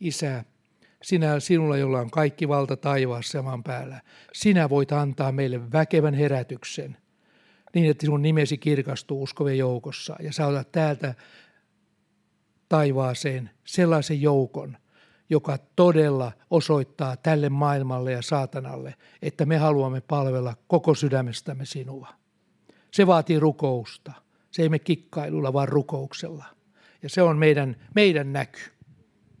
Isä, 0.00 0.44
sinä, 1.02 1.40
sinulla, 1.40 1.76
jolla 1.76 2.00
on 2.00 2.10
kaikki 2.10 2.48
valta 2.48 2.76
taivaassa 2.76 3.38
ja 3.38 3.42
maan 3.42 3.62
päällä, 3.62 4.00
sinä 4.32 4.70
voit 4.70 4.92
antaa 4.92 5.32
meille 5.32 5.72
väkevän 5.72 6.14
herätyksen 6.14 6.96
niin, 7.74 7.90
että 7.90 8.00
sinun 8.00 8.22
nimesi 8.22 8.58
kirkastuu 8.58 9.22
uskovien 9.22 9.58
joukossa 9.58 10.16
ja 10.20 10.32
sä 10.32 10.46
otat 10.46 10.72
täältä 10.72 11.14
taivaaseen 12.68 13.50
sellaisen 13.64 14.22
joukon, 14.22 14.76
joka 15.30 15.58
todella 15.76 16.32
osoittaa 16.50 17.16
tälle 17.16 17.48
maailmalle 17.48 18.12
ja 18.12 18.22
saatanalle, 18.22 18.94
että 19.22 19.46
me 19.46 19.56
haluamme 19.56 20.00
palvella 20.00 20.56
koko 20.66 20.94
sydämestämme 20.94 21.64
sinua. 21.64 22.08
Se 22.90 23.06
vaatii 23.06 23.38
rukousta. 23.40 24.12
Se 24.50 24.62
ei 24.62 24.68
me 24.68 24.78
kikkailulla, 24.78 25.52
vaan 25.52 25.68
rukouksella. 25.68 26.44
Ja 27.02 27.08
se 27.08 27.22
on 27.22 27.38
meidän, 27.38 27.76
meidän 27.94 28.32
näky. 28.32 28.60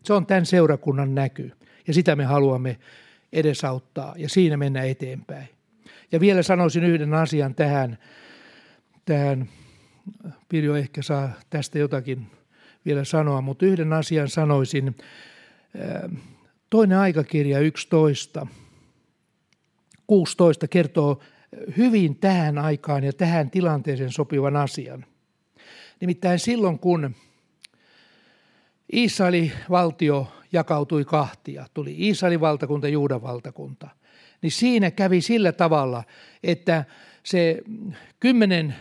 Se 0.04 0.12
on 0.12 0.26
tämän 0.26 0.46
seurakunnan 0.46 1.14
näky. 1.14 1.52
Ja 1.86 1.94
sitä 1.94 2.16
me 2.16 2.24
haluamme 2.24 2.78
edesauttaa 3.32 4.14
ja 4.18 4.28
siinä 4.28 4.56
mennä 4.56 4.82
eteenpäin. 4.82 5.48
Ja 6.12 6.20
vielä 6.20 6.42
sanoisin 6.42 6.84
yhden 6.84 7.14
asian 7.14 7.54
tähän. 7.54 7.98
tähän. 9.04 9.48
Pirjo 10.48 10.76
ehkä 10.76 11.02
saa 11.02 11.30
tästä 11.50 11.78
jotakin 11.78 12.26
vielä 12.86 13.04
sanoa, 13.04 13.40
mutta 13.40 13.66
yhden 13.66 13.92
asian 13.92 14.28
sanoisin 14.28 14.96
Toinen 16.70 16.98
aikakirja 16.98 17.60
11, 17.60 18.46
16 20.06 20.68
kertoo 20.68 21.20
hyvin 21.76 22.16
tähän 22.16 22.58
aikaan 22.58 23.04
ja 23.04 23.12
tähän 23.12 23.50
tilanteeseen 23.50 24.12
sopivan 24.12 24.56
asian. 24.56 25.04
Nimittäin 26.00 26.38
silloin, 26.38 26.78
kun 26.78 27.14
Israelin 28.92 29.52
valtio 29.70 30.32
jakautui 30.52 31.04
kahtia, 31.04 31.66
tuli 31.74 31.94
Israelin 31.98 32.40
valtakunta 32.40 32.86
ja 32.88 32.92
Juudan 32.92 33.22
valtakunta, 33.22 33.88
niin 34.42 34.52
siinä 34.52 34.90
kävi 34.90 35.20
sillä 35.20 35.52
tavalla, 35.52 36.04
että 36.42 36.84
se 37.22 37.62
kymmenen 38.20 38.74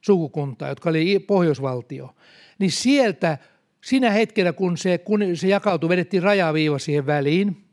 sukukuntaa, 0.00 0.68
jotka 0.68 0.90
oli 0.90 1.18
pohjoisvaltio, 1.18 2.14
niin 2.58 2.70
sieltä 2.70 3.38
Sinä 3.86 4.10
hetkenä, 4.10 4.52
kun 4.52 4.76
se, 4.76 4.98
kun 4.98 5.20
se 5.34 5.48
jakautui, 5.48 5.88
vedettiin 5.88 6.22
rajaviiva 6.22 6.78
siihen 6.78 7.06
väliin, 7.06 7.64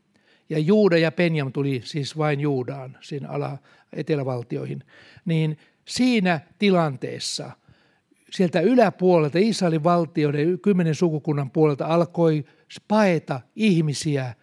ja 0.49 0.59
Juuda 0.59 0.97
ja 0.97 1.11
Penjam 1.11 1.51
tuli 1.51 1.81
siis 1.83 2.17
vain 2.17 2.39
Juudaan, 2.39 2.97
siinä 3.01 3.29
ala 3.29 3.57
etelävaltioihin, 3.93 4.83
niin 5.25 5.57
siinä 5.85 6.39
tilanteessa 6.59 7.51
sieltä 8.33 8.61
yläpuolelta, 8.61 9.37
Israelin 9.41 9.83
valtioiden 9.83 10.59
kymmenen 10.59 10.95
sukukunnan 10.95 11.51
puolelta 11.51 11.85
alkoi 11.85 12.45
paeta 12.87 13.41
ihmisiä, 13.55 14.33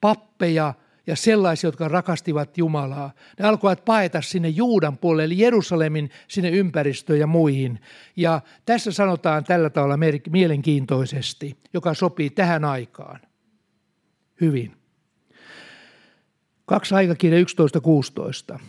pappeja, 0.00 0.74
ja 1.06 1.16
sellaisia, 1.16 1.68
jotka 1.68 1.88
rakastivat 1.88 2.58
Jumalaa. 2.58 3.12
Ne 3.38 3.46
alkoivat 3.46 3.84
paeta 3.84 4.22
sinne 4.22 4.48
Juudan 4.48 4.98
puolelle, 4.98 5.24
eli 5.24 5.38
Jerusalemin 5.38 6.10
sinne 6.28 6.50
ympäristöön 6.50 7.18
ja 7.18 7.26
muihin. 7.26 7.80
Ja 8.16 8.40
tässä 8.66 8.92
sanotaan 8.92 9.44
tällä 9.44 9.70
tavalla 9.70 9.98
mielenkiintoisesti, 10.30 11.56
joka 11.74 11.94
sopii 11.94 12.30
tähän 12.30 12.64
aikaan. 12.64 13.20
Hyvin. 14.40 14.76
Kaksi 16.66 16.94
aikakirja 16.94 17.40
11.16. 18.54 18.60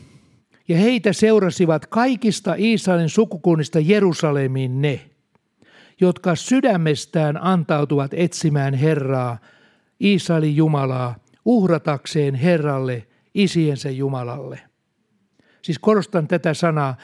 Ja 0.68 0.78
heitä 0.78 1.14
seurasivat 1.14 1.86
kaikista 1.86 2.56
Israelin 2.58 3.10
sukukunnista 3.10 3.80
Jerusalemiin 3.80 4.82
ne, 4.82 5.10
jotka 6.02 6.36
sydämestään 6.36 7.44
antautuvat 7.44 8.14
etsimään 8.14 8.74
Herraa, 8.74 9.38
Israelin 10.00 10.56
Jumalaa, 10.56 11.16
uhratakseen 11.46 12.36
Herralle, 12.36 13.08
isiensä 13.34 13.90
Jumalalle. 13.90 14.60
Siis 15.62 15.80
korostan 15.80 16.28
tätä 16.28 16.54
sanaa. 16.54 16.98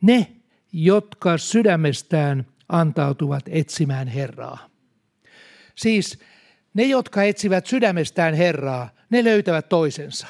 Ne, 0.00 0.32
jotka 0.72 1.38
sydämestään 1.38 2.46
antautuvat 2.68 3.44
etsimään 3.48 4.08
Herraa. 4.08 4.70
Siis 5.74 6.18
ne, 6.74 6.84
jotka 6.84 7.22
etsivät 7.22 7.66
sydämestään 7.66 8.34
Herraa, 8.34 8.88
ne 9.10 9.24
löytävät 9.24 9.68
toisensa. 9.68 10.26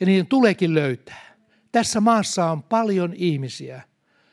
Ja 0.00 0.06
niiden 0.06 0.26
tuleekin 0.26 0.74
löytää. 0.74 1.31
Tässä 1.72 2.00
maassa 2.00 2.50
on 2.50 2.62
paljon 2.62 3.12
ihmisiä, 3.16 3.82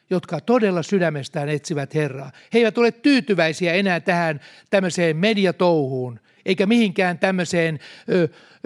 jotka 0.10 0.42
todella 0.42 0.84
sydämestään 0.84 1.50
etsivät 1.50 1.94
Herraa. 1.94 2.32
He 2.54 2.60
eivät 2.60 2.78
ole 2.78 2.92
tyytyväisiä 2.92 3.74
enää 3.74 4.00
tähän 4.00 4.40
tämmöiseen 4.70 5.18
mediatouhuun, 5.18 6.20
eikä 6.46 6.66
mihinkään 6.66 7.20
tämmöiseen 7.20 7.80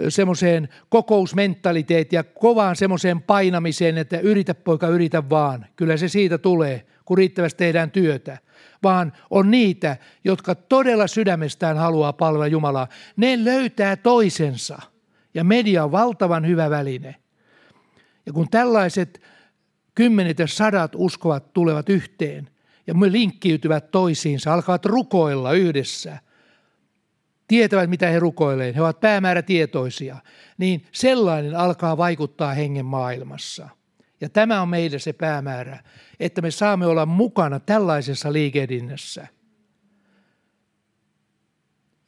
semmoiseen 0.08 0.68
kokousmentaliteettiin 0.88 2.18
ja 2.18 2.24
kovaan 2.24 2.76
semmoiseen 2.76 3.22
painamiseen, 3.22 3.98
että 3.98 4.18
yritä 4.18 4.54
poika, 4.54 4.88
yritä 4.88 5.28
vaan. 5.30 5.66
Kyllä 5.76 5.96
se 5.96 6.08
siitä 6.08 6.38
tulee, 6.38 6.86
kun 7.04 7.18
riittävästi 7.18 7.58
tehdään 7.58 7.90
työtä. 7.90 8.38
Vaan 8.82 9.12
on 9.30 9.50
niitä, 9.50 9.96
jotka 10.24 10.54
todella 10.54 11.06
sydämestään 11.06 11.76
haluaa 11.76 12.12
palvella 12.12 12.46
Jumalaa. 12.46 12.88
Ne 13.16 13.44
löytää 13.44 13.96
toisensa. 13.96 14.78
Ja 15.34 15.44
media 15.44 15.84
on 15.84 15.92
valtavan 15.92 16.46
hyvä 16.46 16.70
väline. 16.70 17.14
Ja 18.26 18.32
kun 18.32 18.48
tällaiset 18.50 19.22
kymmenet 19.94 20.38
ja 20.38 20.46
sadat 20.46 20.92
uskovat 20.96 21.52
tulevat 21.52 21.88
yhteen 21.88 22.50
ja 22.86 22.94
me 22.94 23.12
linkkiytyvät 23.12 23.90
toisiinsa, 23.90 24.54
alkavat 24.54 24.84
rukoilla 24.84 25.52
yhdessä, 25.52 26.18
tietävät 27.48 27.90
mitä 27.90 28.08
he 28.08 28.18
rukoilevat, 28.18 28.76
he 28.76 28.82
ovat 28.82 29.00
päämäärätietoisia, 29.00 30.16
niin 30.58 30.86
sellainen 30.92 31.56
alkaa 31.56 31.96
vaikuttaa 31.96 32.54
hengen 32.54 32.84
maailmassa. 32.84 33.68
Ja 34.20 34.28
tämä 34.28 34.62
on 34.62 34.68
meille 34.68 34.98
se 34.98 35.12
päämäärä, 35.12 35.82
että 36.20 36.42
me 36.42 36.50
saamme 36.50 36.86
olla 36.86 37.06
mukana 37.06 37.60
tällaisessa 37.60 38.32
liikehdinnässä. 38.32 39.26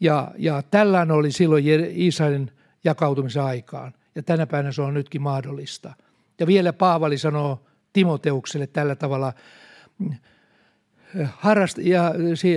Ja, 0.01 0.31
ja 0.39 0.63
tällään 0.63 1.11
oli 1.11 1.33
silloin 1.33 1.65
Israelin 1.95 2.51
jakautumisen 2.85 3.43
aikaan, 3.43 3.95
ja 4.15 4.23
tänä 4.23 4.47
päivänä 4.47 4.73
se 4.73 4.83
on 4.83 4.95
nytkin 4.95 5.23
mahdollista. 5.23 5.95
Ja 6.41 6.47
vielä 6.47 6.73
Paavali 6.73 7.19
sanoo 7.19 7.67
Timoteukselle 7.93 8.67
tällä 8.67 8.95
tavalla 8.95 9.33
harrast- 11.17 11.83
ja 11.83 12.15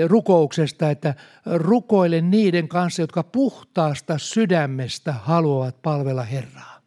rukouksesta, 0.07 0.89
että 0.89 1.15
rukoile 1.45 2.21
niiden 2.21 2.67
kanssa, 2.67 3.01
jotka 3.01 3.23
puhtaasta 3.23 4.17
sydämestä 4.17 5.13
haluavat 5.13 5.81
palvella 5.81 6.23
Herraa. 6.23 6.79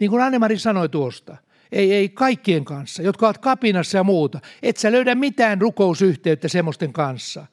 Niin 0.00 0.10
kuin 0.10 0.22
Annemari 0.22 0.58
sanoi 0.58 0.88
tuosta, 0.88 1.36
ei, 1.72 1.92
ei 1.94 2.08
kaikkien 2.08 2.64
kanssa, 2.64 3.02
jotka 3.02 3.26
ovat 3.26 3.38
kapinassa 3.38 3.98
ja 3.98 4.04
muuta. 4.04 4.40
Et 4.62 4.76
sä 4.76 4.92
löydä 4.92 5.14
mitään 5.14 5.60
rukousyhteyttä 5.60 6.48
semmoisten 6.48 6.92
kanssa. 6.92 7.46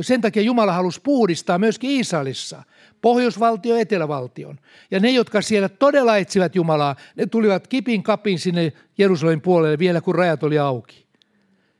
Sen 0.00 0.20
takia 0.20 0.42
Jumala 0.42 0.72
halusi 0.72 1.00
puhdistaa 1.00 1.58
myöskin 1.58 1.90
Iisalissa, 1.90 2.62
pohjoisvaltio 3.02 3.76
etelävaltion. 3.76 4.58
Ja 4.90 5.00
ne, 5.00 5.10
jotka 5.10 5.42
siellä 5.42 5.68
todella 5.68 6.16
etsivät 6.16 6.54
Jumalaa, 6.54 6.96
ne 7.16 7.26
tulivat 7.26 7.66
kipin 7.66 8.02
kapin 8.02 8.38
sinne 8.38 8.72
Jerusalemin 8.98 9.40
puolelle 9.40 9.78
vielä, 9.78 10.00
kun 10.00 10.14
rajat 10.14 10.42
oli 10.42 10.58
auki. 10.58 11.06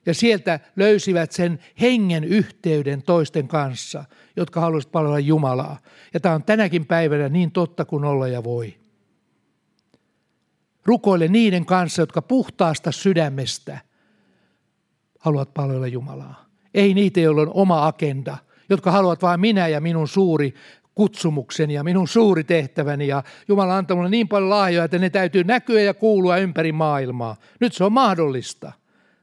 Ja 0.06 0.14
sieltä 0.14 0.60
löysivät 0.76 1.32
sen 1.32 1.58
hengen 1.80 2.24
yhteyden 2.24 3.02
toisten 3.02 3.48
kanssa, 3.48 4.04
jotka 4.36 4.60
haluaisivat 4.60 4.92
palvella 4.92 5.18
Jumalaa. 5.18 5.78
Ja 6.14 6.20
tämä 6.20 6.34
on 6.34 6.42
tänäkin 6.42 6.86
päivänä 6.86 7.28
niin 7.28 7.50
totta 7.50 7.84
kuin 7.84 8.04
olla 8.04 8.28
ja 8.28 8.44
voi. 8.44 8.74
Rukoile 10.84 11.28
niiden 11.28 11.66
kanssa, 11.66 12.02
jotka 12.02 12.22
puhtaasta 12.22 12.92
sydämestä 12.92 13.78
haluavat 15.18 15.54
palvella 15.54 15.86
Jumalaa. 15.86 16.45
Ei 16.76 16.94
niitä, 16.94 17.20
joilla 17.20 17.42
on 17.42 17.50
oma 17.54 17.86
agenda, 17.86 18.36
jotka 18.68 18.90
haluavat 18.90 19.22
vain 19.22 19.40
minä 19.40 19.68
ja 19.68 19.80
minun 19.80 20.08
suuri 20.08 20.54
kutsumukseni 20.94 21.74
ja 21.74 21.84
minun 21.84 22.08
suuri 22.08 22.44
tehtäväni 22.44 23.06
ja 23.06 23.22
Jumala 23.48 23.72
on 23.72 23.78
antanut 23.78 24.10
niin 24.10 24.28
paljon 24.28 24.50
lahjoja, 24.50 24.84
että 24.84 24.98
ne 24.98 25.10
täytyy 25.10 25.44
näkyä 25.44 25.80
ja 25.80 25.94
kuulua 25.94 26.36
ympäri 26.36 26.72
maailmaa. 26.72 27.36
Nyt 27.60 27.72
se 27.72 27.84
on 27.84 27.92
mahdollista 27.92 28.72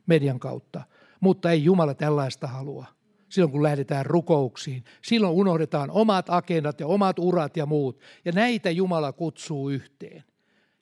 median 0.06 0.40
kautta, 0.40 0.82
mutta 1.20 1.52
ei 1.52 1.64
Jumala 1.64 1.94
tällaista 1.94 2.48
halua. 2.48 2.86
Silloin 3.30 3.52
kun 3.52 3.64
lähdetään 3.64 4.06
rukouksiin, 4.06 4.84
silloin 5.02 5.34
unohdetaan 5.34 5.92
omat 5.92 6.26
agendat 6.30 6.80
ja 6.80 6.88
omat 6.88 7.20
urat 7.20 7.58
ja 7.58 7.66
muut. 7.66 8.00
Ja 8.26 8.32
näitä 8.32 8.70
Jumala 8.70 9.12
kutsuu 9.12 9.70
yhteen 9.70 10.24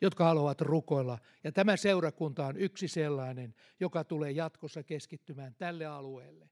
jotka 0.01 0.24
haluavat 0.24 0.61
rukoilla. 0.61 1.17
Ja 1.43 1.51
tämä 1.51 1.78
seurakunta 1.78 2.45
on 2.45 2.57
yksi 2.57 2.88
sellainen, 2.88 3.55
joka 3.80 4.03
tulee 4.03 4.32
jatkossa 4.32 4.84
keskittymään 4.84 5.55
tälle 5.57 5.86
alueelle. 5.86 6.49